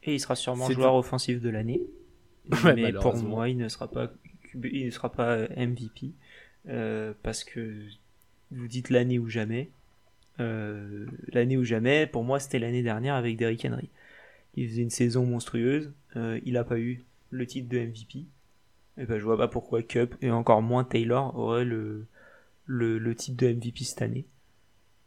[0.03, 1.83] Et il sera sûrement joueur offensif de l'année.
[2.64, 4.11] Ouais, mais pour moi, il ne sera pas,
[4.64, 6.11] il ne sera pas euh, MVP.
[6.68, 7.85] euh, parce que
[8.51, 9.70] vous dites l'année ou jamais.
[10.41, 13.91] Euh, l'année ou jamais, pour moi, c'était l'année dernière avec Derrick Henry.
[14.55, 15.92] Il faisait une saison monstrueuse.
[16.16, 18.26] euh, il n'a pas eu le titre de MVP.
[18.98, 22.07] Et ben, je vois pas pourquoi Cup et encore moins Taylor auraient le,
[22.66, 24.26] le, le titre de MVP cette année.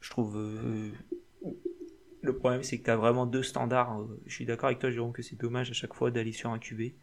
[0.01, 0.37] Je trouve.
[0.37, 0.91] euh,
[2.21, 3.99] le problème, c'est que tu as vraiment deux standards.
[4.01, 6.49] Euh, Je suis d'accord avec toi, Jérôme, que c'est dommage à chaque fois d'aller sur
[6.49, 6.93] un QB.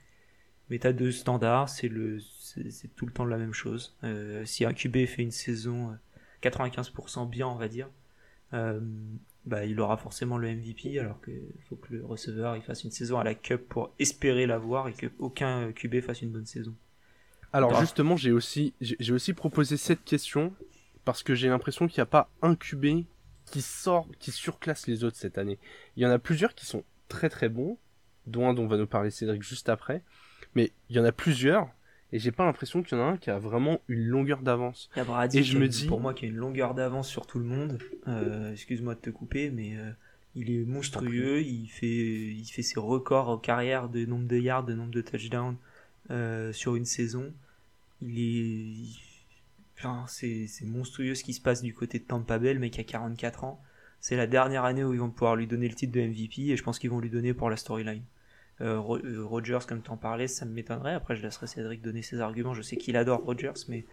[0.70, 1.88] Mais tu as deux standards, c'est
[2.96, 3.96] tout le temps la même chose.
[4.04, 5.94] Euh, si un QB fait une saison euh,
[6.42, 7.88] 95% bien, on va dire,
[9.44, 12.90] bah, il aura forcément le MVP, alors qu'il faut que le receveur il fasse une
[12.90, 16.74] saison à la Cup pour espérer l'avoir et qu'aucun QB fasse une bonne saison.
[17.52, 20.54] Alors justement, j'ai aussi, j'ai j'ai aussi proposé cette question
[21.04, 23.04] parce que j'ai l'impression qu'il n'y a pas un QB
[23.44, 25.58] qui sort, qui surclasse les autres cette année.
[25.96, 27.78] Il y en a plusieurs qui sont très très bons,
[28.26, 30.02] dont un dont va nous parler Cédric juste après.
[30.54, 31.68] Mais il y en a plusieurs
[32.12, 34.90] et j'ai pas l'impression qu'il y en a un qui a vraiment une longueur d'avance.
[34.96, 37.38] A Brady Et je me dis- pour moi qui a une longueur d'avance sur tout
[37.38, 37.78] le monde.
[38.08, 39.90] Euh, Excuse-moi de te couper, mais euh,
[40.34, 41.40] il est monstrueux.
[41.42, 45.00] Il fait, il fait ses records en carrière de nombre de yards, de nombre de
[45.00, 45.56] touchdowns
[46.10, 47.32] euh, sur une saison.
[48.02, 48.74] Il est,
[49.78, 52.52] enfin, c'est c'est monstrueux ce qui se passe du côté de Tampa Bay.
[52.54, 53.62] Le mec a 44 ans.
[54.00, 56.56] C'est la dernière année où ils vont pouvoir lui donner le titre de MVP et
[56.56, 58.02] je pense qu'ils vont lui donner pour la storyline.
[58.62, 60.94] Euh, euh, Rodgers, comme tu en parlais, ça m'étonnerait.
[60.94, 62.54] Après, je laisserai Cédric donner ses arguments.
[62.54, 63.84] Je sais qu'il adore Rodgers, mais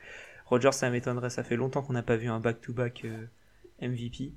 [0.46, 1.30] Rodgers, ça m'étonnerait.
[1.30, 3.26] Ça fait longtemps qu'on n'a pas vu un back-to-back euh,
[3.88, 4.34] MVP.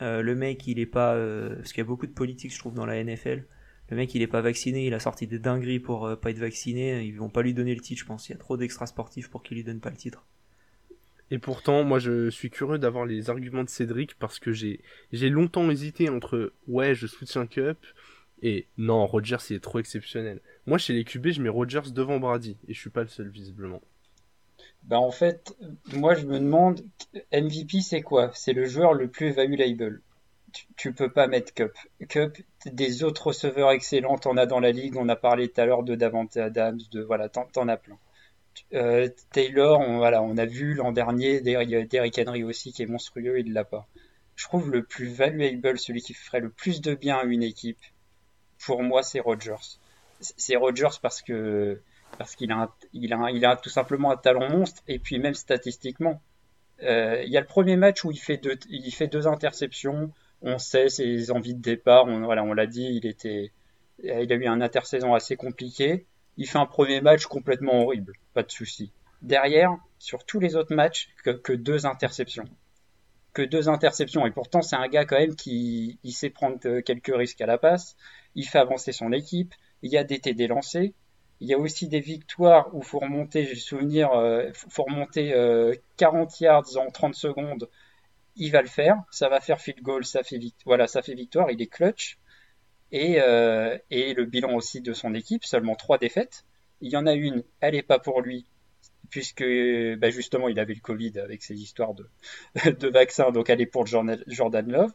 [0.00, 1.16] Le mec, il est pas.
[1.56, 3.44] parce qu'il y a beaucoup de politique, je trouve, dans la NFL.
[3.90, 4.86] Le mec, il est pas vacciné.
[4.86, 7.04] Il a sorti des dingueries pour euh, pas être vacciné.
[7.04, 8.28] Ils vont pas lui donner le titre, je pense.
[8.28, 10.24] Il y a trop d'extra sportifs pour qu'il lui donne pas le titre.
[11.30, 14.80] Et pourtant, moi, je suis curieux d'avoir les arguments de Cédric parce que j'ai
[15.12, 17.78] longtemps hésité entre ouais, je soutiens Cup
[18.42, 20.40] et non, Rodgers il est trop exceptionnel.
[20.66, 23.28] Moi, chez les QB, je mets Rodgers devant Brady et je suis pas le seul
[23.28, 23.80] visiblement.
[24.84, 25.56] Bah en fait,
[25.94, 26.82] moi je me demande,
[27.32, 28.30] MVP c'est quoi?
[28.34, 30.02] C'est le joueur le plus valuable.
[30.76, 31.72] Tu, peux pas mettre Cup.
[32.08, 34.96] Cup, des autres receveurs excellents, t'en as dans la ligue.
[34.96, 37.98] On a parlé tout à l'heure de Davante Adams, de voilà, t'en, as plein.
[38.72, 43.40] Euh, Taylor, on, on a vu l'an dernier, a Derrick Henry aussi qui est monstrueux,
[43.40, 43.88] il l'a pas.
[44.36, 47.80] Je trouve le plus valuable, celui qui ferait le plus de bien à une équipe,
[48.58, 49.78] pour moi c'est Rodgers.
[50.20, 51.80] C'est Rodgers parce que
[52.18, 55.34] parce qu'il a, il a, il a tout simplement un talent monstre et puis même
[55.34, 56.20] statistiquement.
[56.82, 60.12] Euh, il y a le premier match où il fait deux, il fait deux interceptions.
[60.42, 62.06] On sait ses envies de départ.
[62.06, 63.52] On, voilà, on l'a dit, il était,
[64.02, 66.06] il a eu un intersaison assez compliqué.
[66.36, 68.92] Il fait un premier match complètement horrible, pas de souci.
[69.22, 72.44] Derrière, sur tous les autres matchs, que, deux interceptions.
[73.32, 74.26] que deux interceptions.
[74.26, 77.56] Et pourtant, c'est un gars quand même qui sait prendre euh, quelques risques à la
[77.56, 77.96] passe.
[78.34, 79.54] Il fait avancer son équipe.
[79.82, 80.94] Il y a des TD lancés.
[81.40, 85.30] Il y a aussi des victoires où faut remonter, j'ai souvenir, euh, faut remonter
[85.96, 87.68] 40 euh, yards en 30 secondes.
[88.36, 88.96] Il va le faire.
[89.10, 90.04] Ça va faire field goal.
[90.04, 91.50] Ça fait voilà, ça fait victoire.
[91.50, 92.18] Il est clutch.
[92.92, 93.16] Et,
[93.90, 96.44] et le bilan aussi de son équipe, seulement trois défaites.
[96.80, 98.46] Il y en a une, elle n'est pas pour lui,
[99.10, 99.44] puisque
[99.98, 102.08] bah, justement il avait le Covid avec ses histoires de,
[102.70, 104.22] de vaccins, donc elle est pour Jordan
[104.66, 104.92] Love.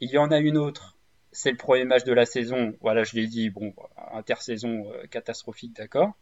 [0.00, 0.96] Il y en a une autre,
[1.32, 3.72] c'est le premier match de la saison, voilà je l'ai dit, bon,
[4.12, 6.12] intersaison euh, catastrophique, d'accord.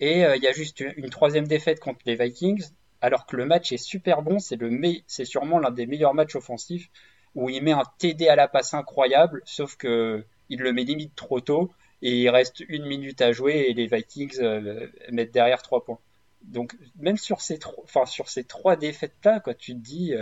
[0.00, 2.64] Et euh, il y a juste une, troisième défaite contre les Vikings,
[3.00, 4.70] alors que le match est super bon, c'est le
[5.06, 6.90] c'est sûrement l'un des meilleurs matchs offensifs
[7.34, 11.14] où il met un TD à la passe incroyable, sauf que il le met limite
[11.16, 11.72] trop tôt
[12.02, 15.98] et il reste une minute à jouer et les Vikings euh, mettent derrière trois points.
[16.42, 20.14] Donc même sur ces trois, enfin sur ces trois défaites là, quoi, tu te dis,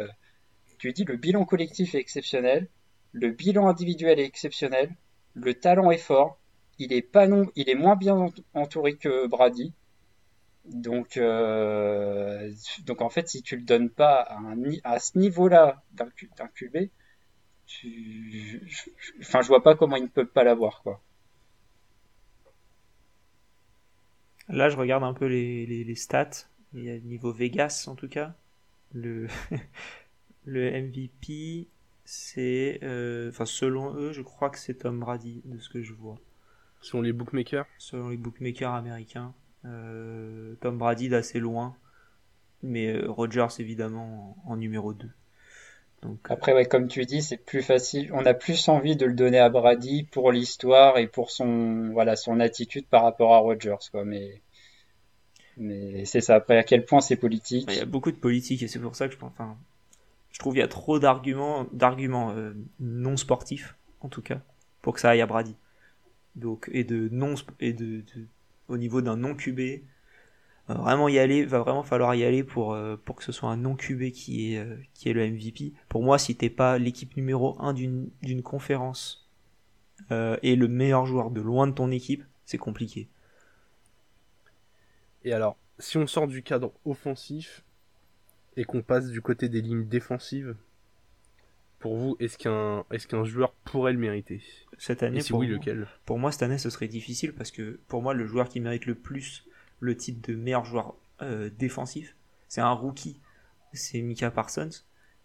[0.79, 2.69] tu dis le bilan collectif est exceptionnel,
[3.15, 4.95] le bilan individuel est exceptionnel,
[5.35, 6.39] le talent est fort,
[6.79, 9.73] il est moins bien entouré que Brady.
[10.65, 12.51] Donc, euh,
[12.85, 14.27] donc en fait, si tu le donnes pas
[14.83, 16.09] à, ce niveau-là d'un
[16.49, 16.89] QB,
[17.67, 20.83] je vois pas comment il ne peut pas l'avoir.
[24.49, 26.49] Là, je regarde un peu les, stats.
[26.73, 28.35] Niveau Vegas, en tout cas.
[28.93, 29.29] Le
[30.47, 31.69] MVP,
[32.05, 32.81] c'est.
[32.83, 36.17] Euh, enfin, selon eux, je crois que c'est Tom Brady, de ce que je vois.
[36.81, 39.35] Selon les bookmakers Selon les bookmakers américains.
[39.65, 41.77] Euh, Tom Brady d'assez loin.
[42.63, 45.09] Mais euh, Rogers, évidemment, en, numéro 2.
[46.03, 48.11] Donc, Après, ouais, comme tu dis, c'est plus facile.
[48.13, 52.17] On a plus envie de le donner à Brady pour l'histoire et pour son, voilà,
[52.17, 54.05] son attitude par rapport à Rogers, quoi.
[54.05, 54.43] Mais,
[55.57, 56.35] mais c'est ça.
[56.37, 58.95] Après, à quel point c'est politique Il y a beaucoup de politique et c'est pour
[58.95, 59.33] ça que je pense.
[59.33, 59.57] Enfin,
[60.35, 64.41] je trouve qu'il y a trop d'arguments, d'arguments euh, non sportifs, en tout cas,
[64.83, 65.55] pour que ça aille à Brady.
[66.35, 68.05] Donc, et de non, et de,
[68.69, 69.61] au niveau d'un non QB,
[70.67, 73.49] va vraiment y aller, va vraiment falloir y aller pour, euh, pour que ce soit
[73.49, 75.73] un non QB qui est, euh, qui est le MVP.
[75.89, 79.31] Pour moi, si t'es pas l'équipe numéro 1 d'une, d'une conférence
[80.11, 83.09] euh, et le meilleur joueur de loin de ton équipe, c'est compliqué.
[85.23, 87.64] Et alors, si on sort du cadre offensif
[88.57, 90.57] et qu'on passe du côté des lignes défensives,
[91.79, 94.43] pour vous, est-ce qu'un qu'un joueur pourrait le mériter?
[94.79, 95.87] Cette année, pour oui, lequel?
[96.07, 98.87] Pour moi, cette année, ce serait difficile parce que pour moi, le joueur qui mérite
[98.87, 99.45] le plus
[99.81, 102.17] le titre de meilleur joueur euh, défensif.
[102.49, 103.21] C'est un rookie,
[103.73, 104.71] c'est Mika Parsons.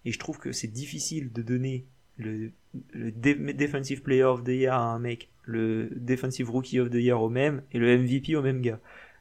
[0.06, 1.86] Et je trouve que c'est difficile de donner
[2.18, 7.22] le, Defensive Player of the Year à un mec, le Defensive Rookie of the Year
[7.22, 8.80] au même, et le MVP au même gars.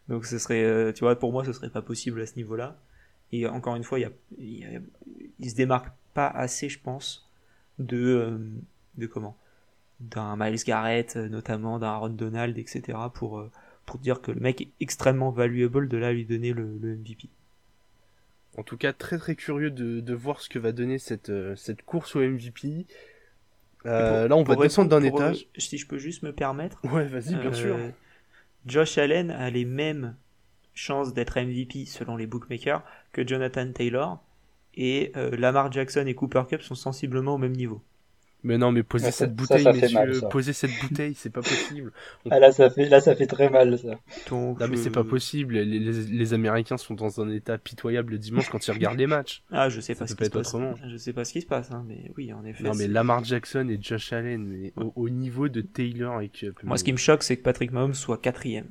[0.08, 2.80] Donc ce serait, euh, tu vois, pour moi, ce serait pas possible à ce niveau-là.
[3.32, 4.80] Et encore une fois, il, y a,
[5.38, 7.28] il, se démarque pas assez, je pense,
[7.78, 8.38] de, euh,
[8.96, 9.36] de comment?
[10.00, 12.96] D'un Miles Garrett, notamment, d'un Aaron Donald, etc.
[13.12, 13.48] pour
[13.88, 17.30] pour dire que le mec est extrêmement valuable de là à lui donner le, MVP.
[18.58, 21.82] En tout cas, très très curieux de, voir ce que va donner cette, euh, cette
[21.82, 22.86] course au MVP.
[23.86, 25.46] Euh, là, on va descendre d'un étage.
[25.56, 26.78] si je peux juste me permettre.
[26.92, 27.76] Ouais, vas-y, bien sûr.
[27.76, 27.88] Euh,
[28.66, 30.16] Josh Allen a les mêmes
[30.78, 34.22] chances d'être MVP selon les bookmakers que Jonathan Taylor.
[34.74, 37.82] Et Lamar Jackson et Cooper Cup sont sensiblement au même niveau.
[38.44, 41.92] Mais non, mais poser cette bouteille, messieurs, poser cette bouteille, c'est pas possible.
[42.30, 43.98] Ah là, ça fait, là, ça fait très mal, ça.
[44.30, 45.54] non, mais c'est pas possible.
[45.54, 49.42] Les, les, Américains sont dans un état pitoyable le dimanche quand ils regardent les matchs.
[49.50, 50.54] Ah, je sais pas ce qui se passe.
[50.86, 52.62] Je sais pas ce qui se passe, hein, mais oui, en effet.
[52.62, 56.60] Non, mais Lamar Jackson et Josh Allen, mais au, niveau de Taylor et Cup.
[56.62, 58.68] Moi, ce qui me choque, c'est que Patrick Mahomes soit quatrième.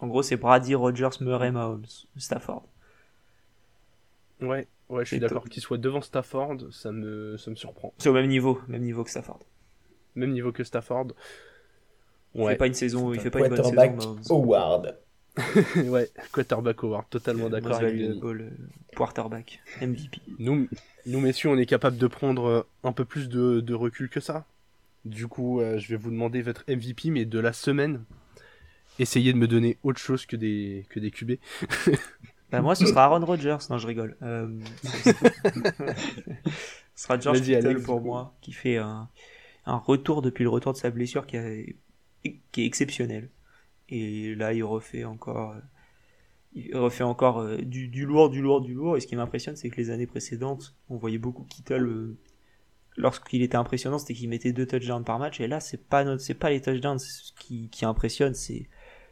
[0.00, 1.86] En gros, c'est Brady, Rogers, Murray, Mahomes,
[2.16, 2.66] Stafford.
[4.40, 5.44] Ouais, Ouais, je suis d'accord.
[5.48, 7.94] Qu'il soit devant Stafford, ça me, ça me surprend.
[7.98, 9.38] C'est au même niveau, même niveau que Stafford.
[10.16, 11.08] Même niveau que Stafford.
[12.34, 12.44] Ouais.
[12.44, 14.18] Il fait pas une saison, il fait pas une bonne saison.
[14.28, 14.98] Howard.
[15.76, 18.04] ouais, quarterback Howard, totalement d'accord avec lui.
[18.04, 18.50] Euh,
[18.96, 20.20] quarterback, MVP.
[20.40, 20.68] Nous,
[21.06, 24.18] nous, messieurs, on est capable de prendre euh, un peu plus de, de recul que
[24.18, 24.44] ça.
[25.04, 28.02] Du coup, euh, je vais vous demander votre MVP, mais de la semaine.
[29.00, 31.32] Essayez de me donner autre chose que des, que des QB.
[32.50, 33.58] Bah, moi, ce sera Aaron Rodgers.
[33.70, 34.16] Non, je rigole.
[34.22, 34.48] Euh...
[36.94, 39.08] ce sera George Kittle pour moi, qui fait un,
[39.66, 41.48] un, retour depuis le retour de sa blessure qui, a,
[42.24, 43.30] qui est exceptionnel.
[43.88, 45.54] Et là, il refait encore,
[46.52, 48.96] il refait encore euh, du, du, lourd, du lourd, du lourd.
[48.96, 51.86] Et ce qui m'impressionne, c'est que les années précédentes, on voyait beaucoup Kittle.
[51.86, 52.18] Euh,
[52.96, 55.40] lorsqu'il était impressionnant, c'était qu'il mettait deux touchdowns par match.
[55.40, 56.98] Et là, c'est pas notre, c'est pas les touchdowns
[57.38, 58.68] qui, qui impressionnent, c'est,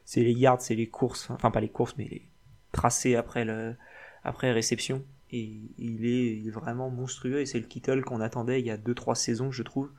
[0.09, 1.29] c'est les yards, c'est les courses.
[1.29, 2.31] Enfin, pas les courses, mais les,
[2.73, 3.77] tracé après le
[4.25, 5.05] après réception.
[5.31, 9.15] et il est, vraiment monstrueux et c'est le Kittle qu'on attendait il y a 2-3
[9.15, 9.91] saisons je trouve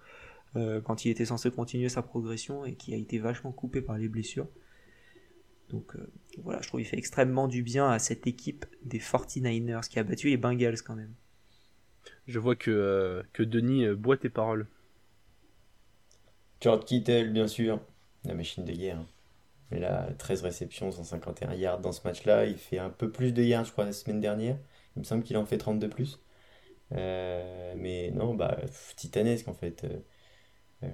[0.55, 3.97] euh, quand il était censé continuer sa progression et qui a été vachement coupé par
[3.97, 4.47] les blessures
[5.69, 6.11] donc euh,
[6.43, 10.03] voilà je trouve qu'il fait extrêmement du bien à cette équipe des 49ers qui a
[10.03, 11.13] battu les Bengals quand même
[12.27, 14.67] je vois que, euh, que Denis boit tes paroles
[16.61, 17.79] George Kittle bien sûr
[18.25, 19.05] la machine de guerre
[19.71, 23.33] mais là 13 réceptions 151 yards dans ce match là il fait un peu plus
[23.33, 24.57] de yards je crois la semaine dernière
[24.95, 26.19] il me semble qu'il en fait 32 plus.
[26.93, 28.57] Euh, mais non, bah,
[28.95, 29.85] titanesque en fait.
[29.85, 29.99] Euh,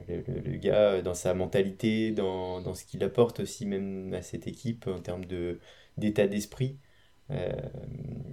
[0.08, 4.88] le, gars, dans sa mentalité, dans, dans ce qu'il apporte aussi même à cette équipe
[4.88, 5.60] en termes de,
[5.98, 6.80] d'état d'esprit,
[7.32, 7.52] euh,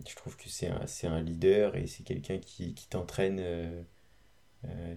[0.09, 3.43] je trouve que c'est un, un leader et c'est quelqu'un qui, qui t'entraîne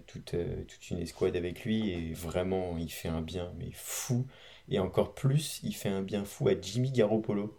[0.07, 0.35] toute,
[0.67, 4.27] toute une escouade avec lui et vraiment il fait un bien mais fou
[4.69, 7.57] et encore plus il fait un bien fou à Jimmy Garoppolo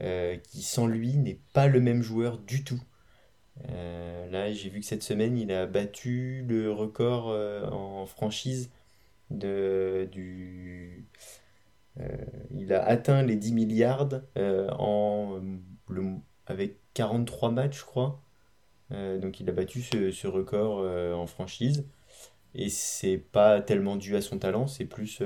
[0.00, 2.82] euh, qui sans lui n'est pas le même joueur du tout.
[3.70, 8.70] Euh, là, j'ai vu que cette semaine, il a battu le record euh, en franchise
[9.30, 11.06] de, du.
[12.50, 15.40] il a atteint les 10 milliards en,
[15.88, 16.02] le,
[16.46, 18.20] avec 43 matchs, je crois.
[18.90, 20.78] donc, il a battu ce, ce record
[21.16, 21.86] en franchise.
[22.54, 25.20] Et c'est pas tellement dû à son talent, c'est plus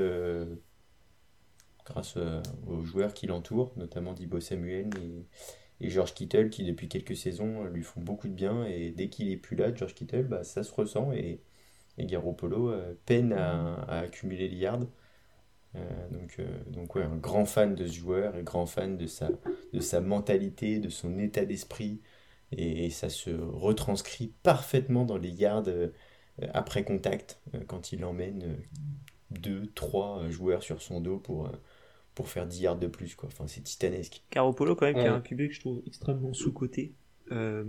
[1.88, 5.26] grâce euh, aux joueurs qui l'entourent, notamment Dibo Samuel et,
[5.80, 8.64] George Kittle qui depuis quelques saisons lui font beaucoup de bien.
[8.64, 11.12] Et dès qu'il est plus là, George Kittle, bah, ça se ressent.
[11.12, 11.40] Et,
[11.98, 14.88] et Garoppolo euh, peine à, accumuler les yards.
[15.76, 19.28] Euh, donc, donc ouais, un grand fan de ce joueur et grand fan de sa,
[19.72, 22.00] de sa mentalité, de son état d'esprit.
[22.50, 25.68] Et, ça se retranscrit parfaitement dans les yards
[26.54, 28.56] après contact quand il emmène
[29.30, 31.52] deux, trois joueurs sur son dos pour,
[32.18, 33.14] pour faire 10 yards de plus.
[33.14, 33.28] Quoi.
[33.32, 34.24] Enfin, c'est titanesque.
[34.28, 36.92] Caropolo, quand même, qui est un QB que je trouve extrêmement sous-côté.
[37.30, 37.64] Euh,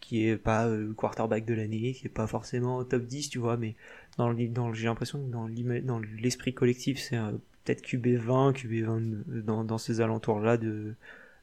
[0.00, 3.56] qui est pas euh, quarterback de l'année, qui est pas forcément top 10, tu vois,
[3.56, 3.76] mais
[4.18, 7.16] dans, dans j'ai l'impression que dans, dans l'esprit collectif, c'est
[7.62, 9.00] peut-être QB 20, QB 20
[9.44, 10.94] dans, dans ces alentours-là de,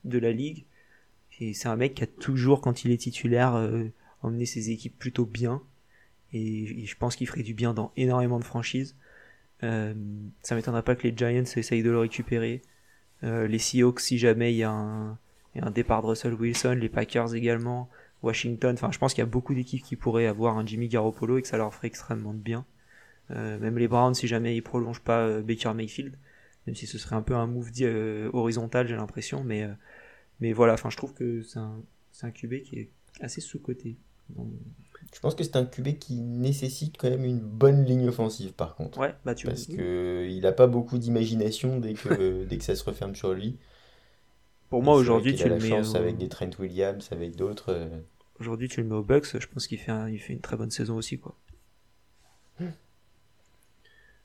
[0.03, 0.65] de la ligue.
[1.39, 3.85] Et c'est un mec qui a toujours, quand il est titulaire, euh,
[4.23, 5.61] emmené ses équipes plutôt bien.
[6.33, 8.97] Et, et je pense qu'il ferait du bien dans énormément de franchises.
[9.63, 9.93] Euh,
[10.41, 12.61] ça m'étonnerait pas que les Giants essayent de le récupérer.
[13.23, 15.17] Euh, les Seahawks, si jamais il y, a un,
[15.71, 17.89] départ de Russell Wilson, les Packers également,
[18.23, 18.73] Washington.
[18.73, 21.41] Enfin, je pense qu'il y a beaucoup d'équipes qui pourraient avoir un Jimmy Garoppolo et
[21.41, 22.65] que ça leur ferait extrêmement de bien.
[23.31, 26.15] Euh, même les Browns, si jamais ils prolongent pas Baker Mayfield,
[26.65, 27.69] même si ce serait un peu un move
[28.33, 29.43] horizontal, j'ai l'impression.
[29.43, 29.67] Mais,
[30.39, 31.81] mais voilà, enfin, je trouve que c'est un,
[32.23, 32.89] un QB qui est
[33.21, 33.97] assez sous-coté.
[35.13, 38.75] Je pense que c'est un QB qui nécessite quand même une bonne ligne offensive par
[38.75, 38.99] contre.
[38.99, 42.83] Ouais, bah tu Parce qu'il n'a pas beaucoup d'imagination dès que, dès que ça se
[42.83, 43.57] referme sur lui.
[44.69, 47.73] Pour moi aujourd'hui tu le mets chance avec des Trent Williams, avec d'autres.
[47.73, 47.99] Euh.
[48.39, 50.71] Aujourd'hui tu le mets au Bucks, je pense qu'il fait, il fait une très bonne
[50.71, 51.35] saison aussi quoi.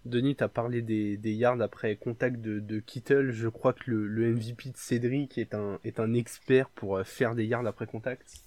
[0.05, 3.31] Denis, tu as parlé des, des, yards après contact de, de, Kittle.
[3.31, 7.05] Je crois que le, le MVP de Cédric est un, est un expert pour euh,
[7.05, 8.44] faire des yards après contact.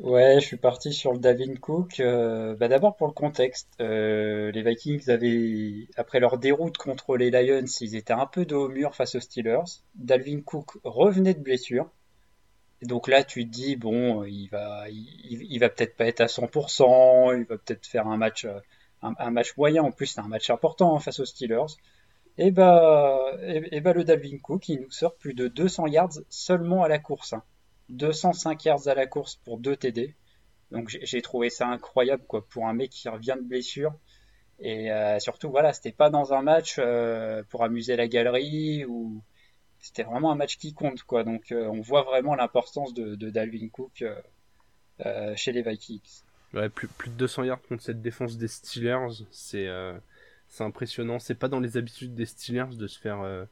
[0.00, 2.00] Ouais, je suis parti sur le Dalvin Cook.
[2.00, 7.30] Euh, bah d'abord pour le contexte, euh, les Vikings avaient, après leur déroute contre les
[7.30, 9.82] Lions, ils étaient un peu dos au mur face aux Steelers.
[9.94, 11.90] Dalvin Cook revenait de blessure.
[12.82, 17.38] Donc là, tu te dis bon, il va, il, va peut-être pas être à 100%,
[17.38, 18.46] il va peut-être faire un match,
[19.02, 19.84] un, match moyen.
[19.84, 21.76] En plus, c'est un match important hein, face aux Steelers.
[22.36, 26.82] Et bah, et, bah le Dalvin Cook, il nous sort plus de 200 yards seulement
[26.82, 27.32] à la course.
[27.32, 27.44] Hein.
[27.88, 30.14] 205 yards à la course pour 2 TD.
[30.70, 33.94] Donc j'ai trouvé ça incroyable quoi pour un mec qui revient de blessure.
[34.60, 39.22] Et euh, surtout voilà, c'était pas dans un match euh, pour amuser la galerie ou
[39.78, 41.24] c'était vraiment un match qui compte quoi.
[41.24, 44.04] Donc euh, on voit vraiment l'importance de, Dalvin Cook
[45.36, 46.22] chez les Vikings.
[46.54, 49.68] Ouais, plus, plus de 200 yards contre cette défense des Steelers, c'est
[50.46, 51.18] c'est impressionnant.
[51.18, 53.46] C'est pas dans les habitudes des Steelers de se faire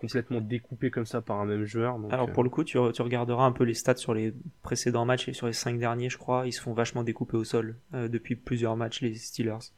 [0.00, 1.98] complètement découpé comme ça par un même joueur.
[2.10, 4.32] Alors pour euh, le coup, tu, tu, regarderas un peu les stats sur les
[4.62, 7.44] précédents matchs et sur les cinq derniers, je crois, ils se font vachement découper au
[7.44, 9.72] sol euh, depuis plusieurs matchs les Steelers.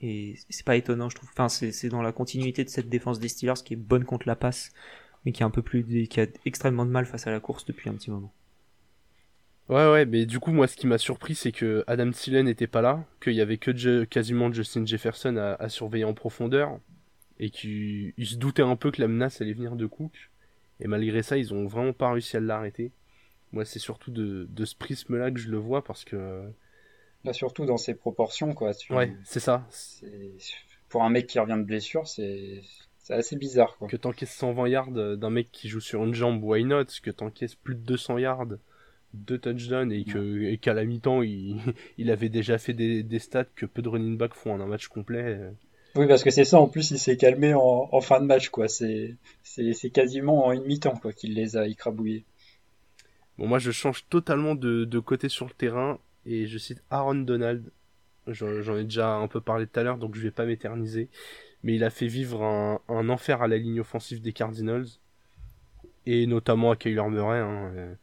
[0.00, 1.28] Et c'est pas étonnant, je trouve.
[1.32, 4.36] Enfin, c'est dans la continuité de cette défense des Steelers qui est bonne contre la
[4.36, 4.72] passe,
[5.24, 7.64] mais qui est un peu plus, qui a extrêmement de mal face à la course
[7.64, 8.32] depuis un petit moment.
[9.68, 12.68] Ouais, ouais, mais du coup, moi, ce qui m'a surpris, c'est que Adam Thielen n'était
[12.68, 16.78] pas là, qu'il y avait que quasiment Justin Jefferson à surveiller en profondeur
[17.38, 20.30] et qu'ils se doutaient un peu que la menace allait venir de Cook.
[20.80, 22.92] Et malgré ça, ils ont vraiment pas réussi à l'arrêter.
[23.52, 26.42] Moi, c'est surtout de, de ce prisme-là que je le vois parce que.
[27.24, 28.72] Là, surtout dans ses proportions, quoi.
[28.90, 29.66] Ouais, c'est ça.
[30.88, 32.62] Pour un mec qui revient de blessure, c'est
[33.08, 33.88] assez bizarre, quoi.
[33.88, 36.84] Que t'encaisses 120 yards d'un mec qui joue sur une jambe, why not?
[37.02, 38.46] Que t'encaisses plus de 200 yards
[39.14, 41.56] deux touchdowns et qu'à la mi-temps il,
[41.98, 44.66] il avait déjà fait des, des stats que peu de running back font en un
[44.66, 45.50] match complet.
[45.98, 48.68] Oui, parce que c'est ça, en plus, il s'est calmé en, fin de match, quoi.
[48.68, 52.24] C'est, c'est, quasiment en une mi-temps, quoi, qu'il les a écrabouillés.
[53.36, 57.16] Bon, moi, je change totalement de, de côté sur le terrain et je cite Aaron
[57.16, 57.72] Donald.
[58.28, 61.08] J'en j'en ai déjà un peu parlé tout à l'heure, donc je vais pas m'éterniser.
[61.64, 64.86] Mais il a fait vivre un, un enfer à la ligne offensive des Cardinals
[66.06, 67.40] et notamment à Kyler Murray.
[67.40, 67.94] hein, euh.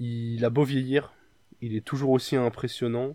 [0.00, 1.12] Il a beau vieillir,
[1.60, 3.14] il est toujours aussi impressionnant.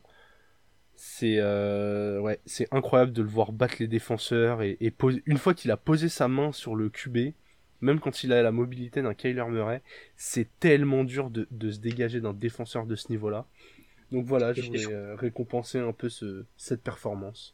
[1.06, 4.94] C'est euh, ouais, c'est incroyable de le voir battre les défenseurs et, et
[5.26, 7.34] une fois qu'il a posé sa main sur le QB,
[7.82, 9.82] même quand il a la mobilité d'un Kyler Murray,
[10.16, 13.46] c'est tellement dur de, de se dégager d'un défenseur de ce niveau-là.
[14.14, 17.54] Donc voilà, je Et voulais euh, récompenser un peu ce, cette performance.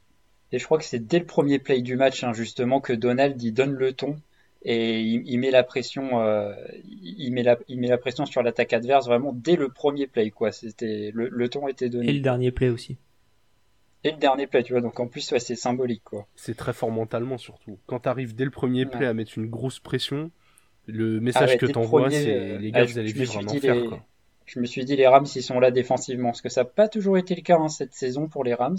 [0.51, 3.41] Et je crois que c'est dès le premier play du match, hein, justement, que Donald,
[3.41, 4.15] il donne le ton
[4.61, 8.43] et il, il met la pression, euh, il met la, il met la pression sur
[8.43, 10.51] l'attaque adverse vraiment dès le premier play, quoi.
[10.51, 12.13] C'était, le, le ton était Et donné.
[12.13, 12.97] le dernier play aussi.
[14.03, 14.81] Et le dernier play, tu vois.
[14.81, 16.25] Donc en plus, ouais, c'est symbolique, quoi.
[16.35, 17.77] C'est très fort mentalement surtout.
[17.85, 18.91] Quand t'arrives dès le premier Ouais.
[18.91, 20.31] play à mettre une grosse pression,
[20.87, 23.43] le message ouais, que t'envoies, c'est euh, les gars, ah, vous je- allez vivre un
[23.43, 23.75] dit enfer.
[23.75, 24.05] les- Quoi.
[24.45, 26.29] Je me suis dit, les Rams, ils sont là défensivement.
[26.29, 28.77] Parce que ça n'a pas toujours été le cas hein, cette saison pour les Rams.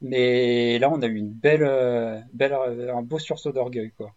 [0.00, 4.14] Mais là, on a eu une belle, euh, belle, euh, un beau sursaut d'orgueil, quoi.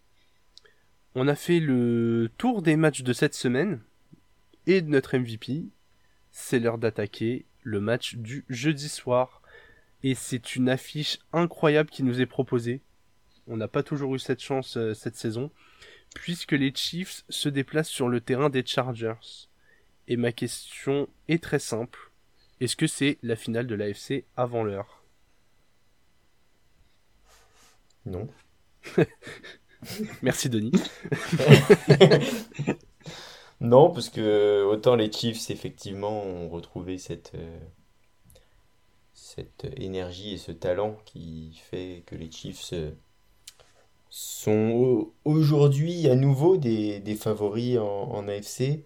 [1.16, 3.80] On a fait le tour des matchs de cette semaine
[4.68, 5.64] et de notre MVP.
[6.32, 9.42] C'est l'heure d'attaquer le match du jeudi soir.
[10.06, 12.84] Et c'est une affiche incroyable qui nous est proposée.
[13.48, 15.50] On n'a pas toujours eu cette chance euh, cette saison.
[16.14, 19.50] Puisque les Chiefs se déplacent sur le terrain des Chargers.
[20.08, 22.12] Et ma question est très simple.
[22.60, 25.04] Est-ce que c'est la finale de l'AFC avant l'heure?
[28.06, 28.28] Non.
[30.22, 30.72] Merci Denis.
[33.62, 37.60] Non, parce que autant les Chiefs, effectivement, ont retrouvé cette, euh,
[39.36, 42.92] cette énergie et ce talent qui fait que les Chiefs euh,
[44.10, 48.86] sont au- aujourd'hui à nouveau des, favoris en, AFC.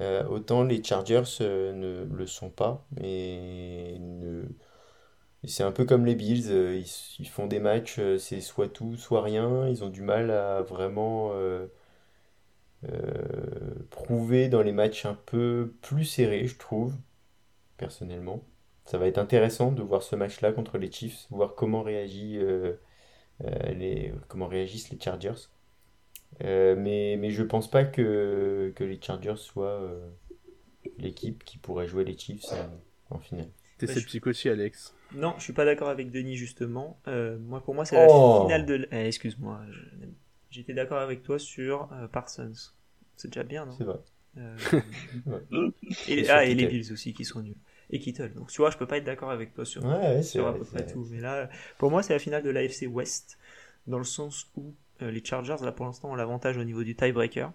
[0.00, 4.00] Euh, autant les Chargers euh, ne le sont pas, et
[5.44, 6.50] c'est un peu comme les Bills,
[7.18, 11.32] ils, font des matchs, c'est soit tout, soit rien, ils ont du mal à vraiment
[13.90, 16.94] prouver dans les matchs un peu plus serrés, je trouve,
[17.76, 18.44] personnellement.
[18.84, 22.74] Ça va être intéressant de voir ce match-là contre les Chiefs, voir comment réagit, euh,
[23.44, 25.34] euh, les, comment réagissent les Chargers.
[26.42, 30.08] Euh, mais, mais je pense pas que, que les Chargers soient euh,
[30.98, 32.46] l'équipe qui pourrait jouer les Chiefs
[33.10, 33.48] en finale.
[33.78, 34.94] T'es Bah, je- sceptique aussi Alex?
[35.12, 36.98] Non, je suis pas d'accord avec Denis justement.
[37.06, 38.00] Euh, moi, pour moi, c'est Oh.
[38.00, 38.88] la finale de.
[38.90, 40.06] Eh, Excuse-moi, je-
[40.50, 42.52] j'étais d'accord avec toi sur euh, Parsons.
[43.16, 43.78] C'est déjà bien, non?
[43.78, 43.98] C'est vrai.
[44.38, 44.56] Euh,
[45.26, 45.40] Ouais.
[46.08, 46.66] et, Et sur ah, et les.
[46.66, 47.56] Bills aussi qui sont nuls.
[47.90, 48.32] Et Kittle.
[48.34, 50.64] Donc tu vois, je peux pas être d'accord avec toi sur, Ouais, sur à peu
[50.64, 51.06] près tout.
[51.10, 53.38] Mais là, pour moi, c'est la finale de l'AFC West,
[53.86, 56.94] dans le sens où euh, les Chargers, là pour l'instant, ont l'avantage au niveau du
[56.96, 57.52] tiebreaker.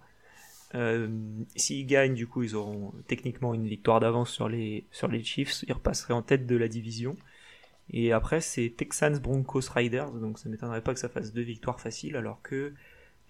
[0.75, 1.07] Euh,
[1.55, 5.63] S'ils gagnent, du coup, ils auront techniquement une victoire d'avance sur les, sur les Chiefs.
[5.67, 7.15] Ils repasseraient en tête de la division.
[7.91, 10.11] Et après, c'est Texans, Broncos, Riders.
[10.11, 12.73] Donc ça m'étonnerait pas que ça fasse deux victoires faciles, alors que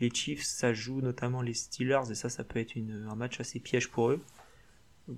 [0.02, 3.40] les Chiefs, ça joue notamment les Steelers, et ça, ça peut être une, un match
[3.40, 4.22] assez piège pour eux.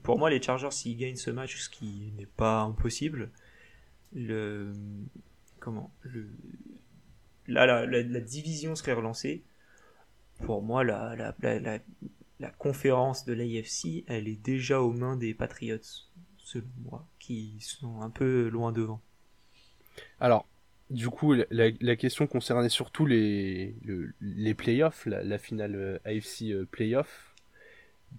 [0.03, 3.31] Pour moi, les Chargers, s'ils gagnent ce match, ce qui n'est pas impossible,
[4.13, 4.73] le
[5.59, 6.27] comment le
[7.47, 9.43] la, la, la division serait relancée.
[10.45, 11.79] Pour moi, la, la, la, la,
[12.39, 15.77] la conférence de l'AFC, elle est déjà aux mains des Patriots,
[16.37, 19.01] selon moi, qui sont un peu loin devant.
[20.19, 20.47] Alors,
[20.89, 26.51] du coup, la, question concernait surtout les, le- les playoffs, la, la finale euh, AFC
[26.51, 27.33] euh, playoff.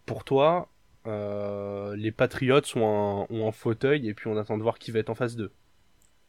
[0.07, 0.72] Pour toi,
[1.07, 5.15] les Patriots ont un, fauteuil et puis on attend de voir qui va être en
[5.15, 5.53] phase 2.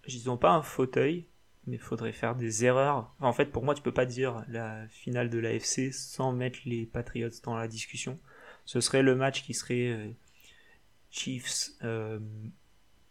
[0.08, 1.28] Ils n'ont pas un fauteuil,
[1.66, 3.16] mais il faudrait faire des erreurs.
[3.20, 6.86] En fait, pour moi, tu peux pas dire la finale de l'AFC sans mettre les
[6.86, 8.20] Patriots dans la discussion.
[8.66, 10.10] Ce serait le match qui serait euh,
[11.10, 12.20] Chiefs, euh,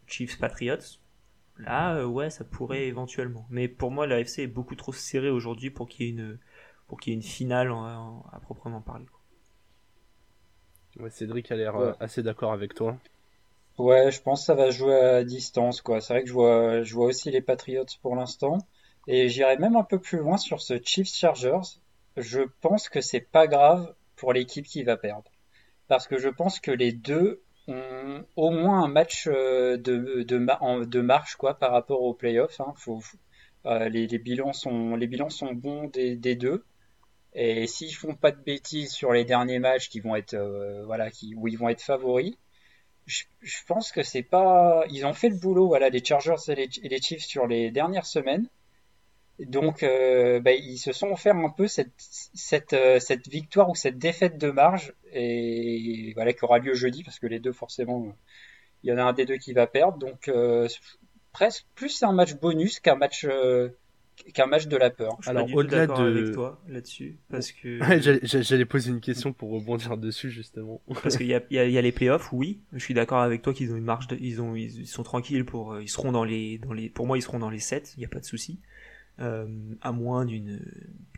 [0.07, 0.99] Chiefs Patriots.
[1.57, 3.47] Là, euh, ouais, ça pourrait éventuellement.
[3.49, 6.39] Mais pour moi, l'AFC est beaucoup trop serré aujourd'hui pour qu'il y ait une
[6.87, 9.05] pour qu'il y ait une finale à proprement parler.
[10.99, 11.93] Ouais, Cédric a l'air euh, Ouais.
[11.99, 12.97] assez d'accord avec toi.
[13.77, 15.99] Ouais, je pense que ça va jouer à distance, quoi.
[16.01, 18.57] C'est vrai que je vois, je vois aussi les Patriots pour l'instant.
[19.07, 21.79] Et j'irai même un peu plus loin sur ce Chiefs Chargers.
[22.17, 25.31] Je pense que c'est pas grave pour l'équipe qui va perdre.
[25.87, 31.35] Parce que je pense que les deux ont au moins un match euh, de, marche,
[31.37, 32.73] quoi, par rapport aux playoffs, hein.
[32.77, 33.01] Faut-
[33.65, 36.65] euh, les, les bilans sont, les bilans sont bons des, des deux.
[37.35, 41.09] Et s'ils font pas de bêtises sur les derniers matchs qui vont être, euh, voilà,
[41.09, 42.35] qui, où ils vont être favoris,
[43.05, 43.23] je,
[43.67, 44.85] pense que c'est pas.
[44.89, 48.47] Ils ont fait le boulot, voilà, les Chargers et les, Chiefs sur les dernières semaines.
[49.39, 53.75] Donc, euh, bah, ils se sont offert un peu cette, cette, euh, cette victoire ou
[53.75, 58.15] cette défaite de marge, et voilà, qui aura lieu jeudi, parce que les deux, forcément,
[58.83, 59.97] il y en a un des deux qui va perdre.
[59.97, 60.67] Donc, euh,
[61.31, 63.25] presque plus un match bonus qu'un match
[64.33, 65.17] qu'un match de la peur.
[65.21, 67.79] Je Alors au-delà de avec toi là-dessus parce que
[68.23, 70.81] j'allais poser une question pour rebondir dessus justement.
[71.03, 72.61] parce qu'il y a, y, a, y a, les playoffs, oui.
[72.73, 74.17] Je suis d'accord avec toi qu'ils ont une marge, de...
[74.19, 77.21] ils ont ils sont tranquilles pour ils seront dans les dans les pour moi ils
[77.21, 78.59] seront dans les 7, il n'y a pas de souci.
[79.19, 79.47] Euh,
[79.81, 80.59] à moins d'une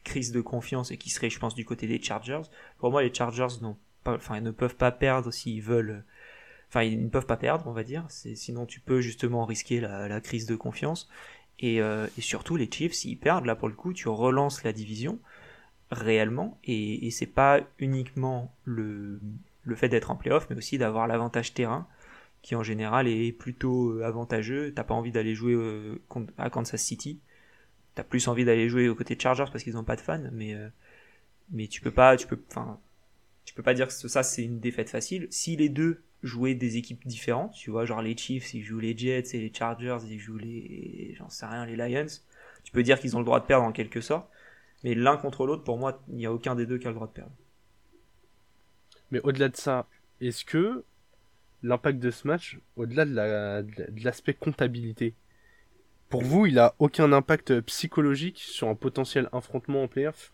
[0.04, 2.42] crise de confiance et qui serait je pense du côté des Chargers.
[2.78, 6.04] Pour moi les Chargers n'ont pas enfin ils ne peuvent pas perdre s'ils veulent
[6.68, 10.08] enfin ils ne peuvent pas perdre on va dire, sinon tu peux justement risquer la,
[10.08, 11.10] la crise de confiance.
[11.64, 15.20] Euh, et, surtout, les Chiefs, s'ils perdent, là pour le coup, tu relances la division
[15.92, 16.60] réellement.
[16.64, 19.20] Et, c'est pas uniquement le,
[19.64, 21.88] le fait d'être en playoff, mais aussi d'avoir l'avantage terrain,
[22.42, 24.74] qui en général est plutôt euh, avantageux.
[24.76, 26.02] T'as pas envie d'aller jouer euh,
[26.38, 27.20] à Kansas City.
[27.96, 30.30] T'as plus envie d'aller jouer aux côtés de Chargers parce qu'ils n'ont pas de fans,
[30.34, 30.54] mais,
[31.50, 32.78] mais tu peux pas, tu peux, enfin,
[33.46, 35.28] tu peux pas dire que ça c'est une défaite facile.
[35.30, 37.54] Si les deux jouer des équipes différentes.
[37.54, 41.16] Tu vois, genre les Chiefs, ils jouent les Jets et les Chargers, ils jouent les,
[41.18, 42.08] j'en sais rien, les Lions.
[42.64, 44.28] Tu peux dire qu'ils ont le droit de perdre en quelque sorte.
[44.84, 46.96] Mais l'un contre l'autre, pour moi, il n'y a aucun des deux qui a le
[46.96, 47.32] droit de perdre.
[49.12, 49.88] Mais au-delà de ça,
[50.20, 50.84] est-ce que
[51.64, 55.14] l'impact de ce match, au-delà de l'aspect comptabilité,
[56.10, 60.34] pour vous, il a aucun impact psychologique sur un potentiel affrontement en playoff?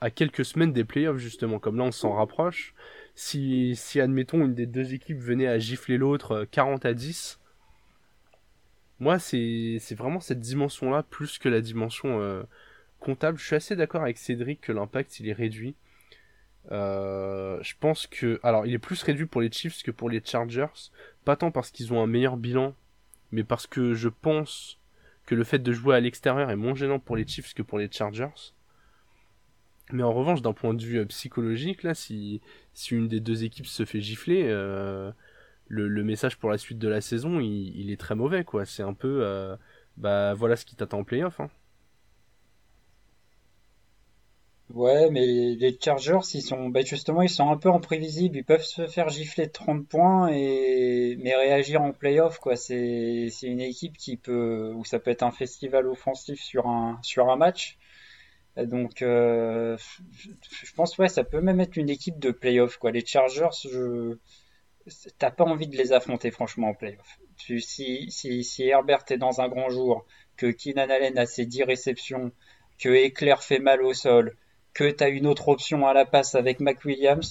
[0.00, 2.74] À quelques semaines des playoffs, justement, comme là on s'en rapproche,
[3.18, 7.40] si, admettons une des deux équipes venait à gifler l'autre 40 euh, à 10,
[9.00, 12.44] moi c'est vraiment cette dimension là plus que la dimension euh,
[13.00, 13.36] comptable.
[13.36, 15.74] Je suis assez d'accord avec Cédric que l'impact il est réduit.
[16.70, 20.22] Euh, je pense que alors il est plus réduit pour les Chiefs que pour les
[20.24, 20.92] Chargers,
[21.24, 22.72] pas tant parce qu'ils ont un meilleur bilan,
[23.32, 24.78] mais parce que je pense
[25.26, 27.78] que le fait de jouer à l'extérieur est moins gênant pour les Chiefs que pour
[27.78, 28.52] les Chargers.
[29.92, 32.40] Mais en revanche, d'un point de vue euh, psychologique, là, si,
[32.74, 35.10] si une des deux équipes se fait gifler, euh,
[35.68, 38.64] le, le, message pour la suite de la saison, il, est très mauvais, quoi.
[38.66, 39.56] C'est un peu, euh,
[39.96, 41.40] bah voilà ce qui t'attend en playoff.
[41.40, 41.50] Hein.
[44.74, 45.24] Ouais, mais
[45.54, 48.36] les Chargers, ils sont, bah justement, ils sont un peu imprévisibles.
[48.36, 52.54] Ils peuvent se faire gifler de 30 points et mais réagir en playoff, quoi.
[52.56, 57.30] C'est, une équipe qui peut, ou ça peut être un festival offensif sur un, sur
[57.30, 57.78] un match.
[58.64, 59.76] Donc, euh,
[60.12, 62.90] je pense ouais, ça peut même être une équipe de playoff quoi.
[62.90, 64.16] Les Chargers, je
[65.18, 67.18] t'as pas envie de les affronter franchement en playoff.
[67.36, 70.06] Si, si, si Herbert est dans un grand jour,
[70.36, 72.32] que Keenan Allen a ses 10 réceptions,
[72.78, 74.36] que Eclair fait mal au sol,
[74.74, 77.22] que tu as une autre option à la passe avec McWilliams,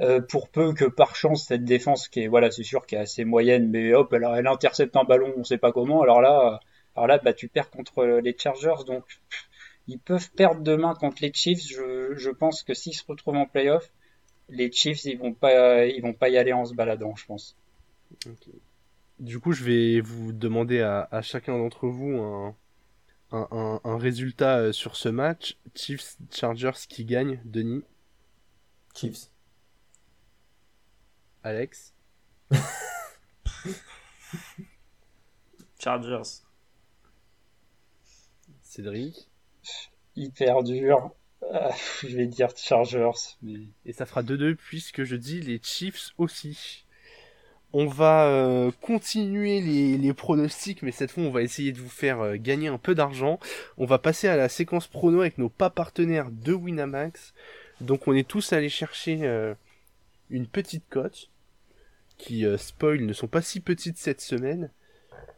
[0.00, 3.26] euh, pour peu que par chance cette défense qui voilà c'est sûr qui est assez
[3.26, 6.60] moyenne mais hop elle intercepte un ballon on sait pas comment alors là
[6.96, 9.04] alors là bah tu perds contre les Chargers donc
[9.90, 11.66] ils peuvent perdre demain contre les Chiefs.
[11.68, 13.92] Je, pense que s'ils se retrouvent en playoff,
[14.48, 17.56] les Chiefs ils vont pas ils vont pas y aller en se baladant, je pense.
[19.18, 22.56] Du coup, je vais vous demander à, chacun d'entre vous un,
[23.32, 25.56] un, résultat euh, sur ce match.
[25.74, 27.84] Chiefs Chargers qui gagne, Denis.
[28.94, 29.30] Chiefs.
[31.42, 31.94] Alex.
[35.78, 36.42] Chargers.
[38.62, 39.29] Cédric
[40.20, 41.10] hyper dur.
[41.52, 41.70] Ah,
[42.02, 43.36] je vais dire Chargers.
[43.86, 46.84] Et ça fera 2-2 puisque je dis les Chiefs aussi.
[47.72, 52.20] On va euh, continuer les, pronostics, mais cette fois on va essayer de vous faire
[52.20, 53.38] euh, gagner un peu d'argent.
[53.78, 57.32] On va passer à la séquence prono avec nos pas partenaires de Winamax.
[57.80, 59.54] Donc on est tous allés chercher euh,
[60.30, 61.30] une petite cote
[62.18, 64.70] qui spoil ne sont pas si petites cette semaine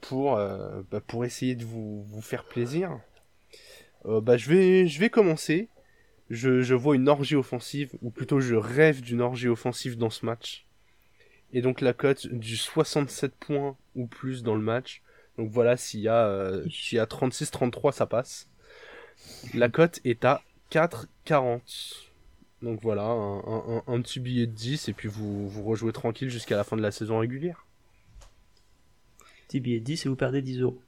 [0.00, 2.98] pour, bah, pour essayer de vous, vous faire plaisir.
[4.06, 4.48] Euh, bah, je
[4.98, 5.68] vais, commencer.
[6.30, 10.66] Je, vois une orgie offensive, ou plutôt je rêve d'une orgie offensive dans ce match.
[11.52, 15.02] Et donc la cote du 67 points ou plus dans le match.
[15.36, 18.48] Donc voilà, s'il y a, euh, s'il y a 36-33, ça passe.
[19.54, 22.10] La cote est à 4,40.
[22.62, 26.62] Donc voilà, un, petit billet de 10 et puis vous, vous rejouez tranquille jusqu'à la
[26.64, 27.66] fin de la saison régulière.
[29.48, 30.80] Petit billet de 10 et vous perdez 10 euros.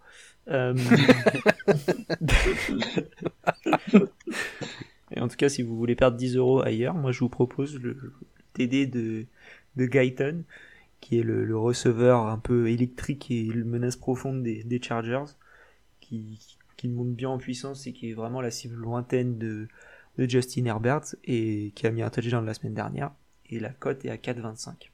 [0.48, 0.74] Euh,
[5.10, 7.80] et en tout cas, si vous voulez perdre 10 euros ailleurs, moi je vous propose
[7.80, 8.12] le
[8.52, 9.26] TD de,
[9.76, 10.44] de Guyton,
[11.00, 15.32] qui est le, receveur un peu électrique et le menace profonde des, Chargers,
[16.00, 19.68] qui, qui, monte bien en puissance et qui est vraiment la cible lointaine de,
[20.18, 23.12] de Justin Herbert et qui a mis un touchdown la semaine dernière.
[23.46, 24.90] Et la cote est à 4,25.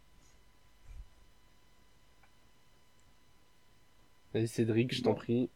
[4.47, 5.51] Cédric, je t'en prie.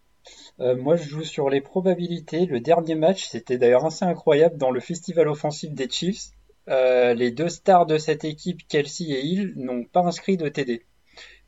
[0.61, 2.47] Euh, moi, je joue sur les probabilités.
[2.47, 6.31] Le dernier match, c'était d'ailleurs assez incroyable dans le festival offensif des Chiefs.
[6.69, 10.83] Euh, les deux stars de cette équipe, Kelsey et Hill, n'ont pas inscrit de TD.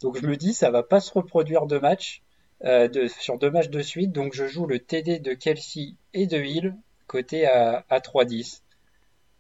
[0.02, 2.22] Donc je me dis, ça va pas se reproduire deux matchs,
[2.64, 4.12] euh, de, sur deux matchs de suite.
[4.12, 8.60] Donc je joue le TD de Kelsey et de Hill, côté à, à 3-10.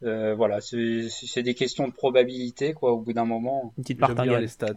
[0.02, 3.72] Euh, voilà, c'est c'est des questions de probabilité, quoi, au bout d'un moment.
[3.78, 4.42] Une petite martingale.
[4.42, 4.74] les stats.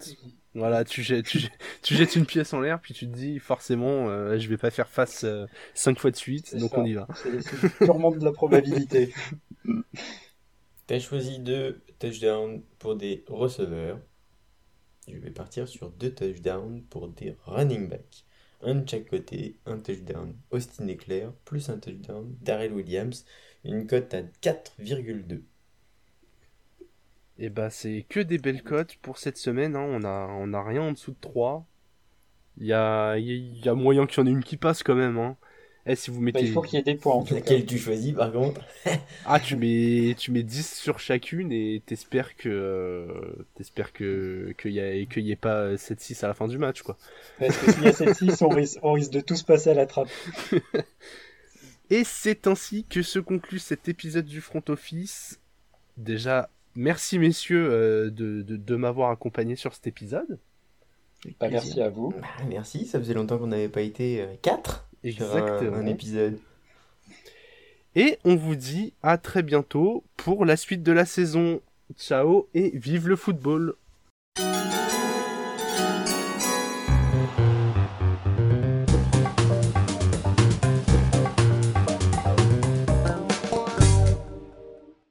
[0.55, 1.51] Voilà, tu jettes, tu, jettes,
[1.83, 4.71] tu jettes une pièce en l'air, puis tu te dis forcément, euh, je vais pas
[4.71, 6.79] faire face euh, cinq fois de suite, donc ça.
[6.79, 7.07] on y va.
[7.15, 9.13] C'est c'est purement de la probabilité.
[10.87, 13.99] T'as choisi deux touchdowns pour des receveurs.
[15.07, 18.25] Je vais partir sur deux touchdowns pour des running backs.
[18.61, 23.25] Un de chaque côté, un touchdown Austin Eclair, plus un touchdown Darrell Williams.
[23.63, 25.45] Une cote à 4,2.
[27.39, 29.85] Et bah c'est que des belles cotes pour cette semaine, hein.
[29.87, 31.65] on a on a rien en dessous de 3.
[32.57, 34.43] Il y a, il y a- il y a moyen qu'il y en ait une
[34.43, 35.17] qui passe quand même.
[35.19, 35.37] Hein.
[35.85, 36.41] Eh, si vous Bah, mettez...
[36.41, 37.35] il faut qu'il y ait des points, en tout cas.
[37.35, 38.61] Laquelle tu choisis par contre?
[39.25, 44.71] Ah, tu mets, tu mets 10 sur chacune et t'espères que, euh, t'espères que, qu'il
[44.71, 46.97] y a, qu'il y ait pas 7-6 à la fin du match, quoi.
[47.37, 49.85] Parce que s'il y a celle-ci, on risque, on risque de tous passer à la
[49.85, 50.09] trappe.
[51.89, 55.39] Et c'est ainsi que se conclut cet épisode du Front Office.
[55.97, 60.39] Déjà, merci messieurs euh, de, de, de m'avoir accompagné sur cet épisode.
[61.39, 62.11] Bah, merci à vous.
[62.11, 65.77] Bah, merci, ça faisait longtemps qu'on n'avait pas été 4 sur un, Exactement.
[65.77, 66.39] un épisode.
[67.95, 71.59] Et on vous dit à très bientôt pour la suite de la saison.
[71.97, 73.73] Ciao et vive le football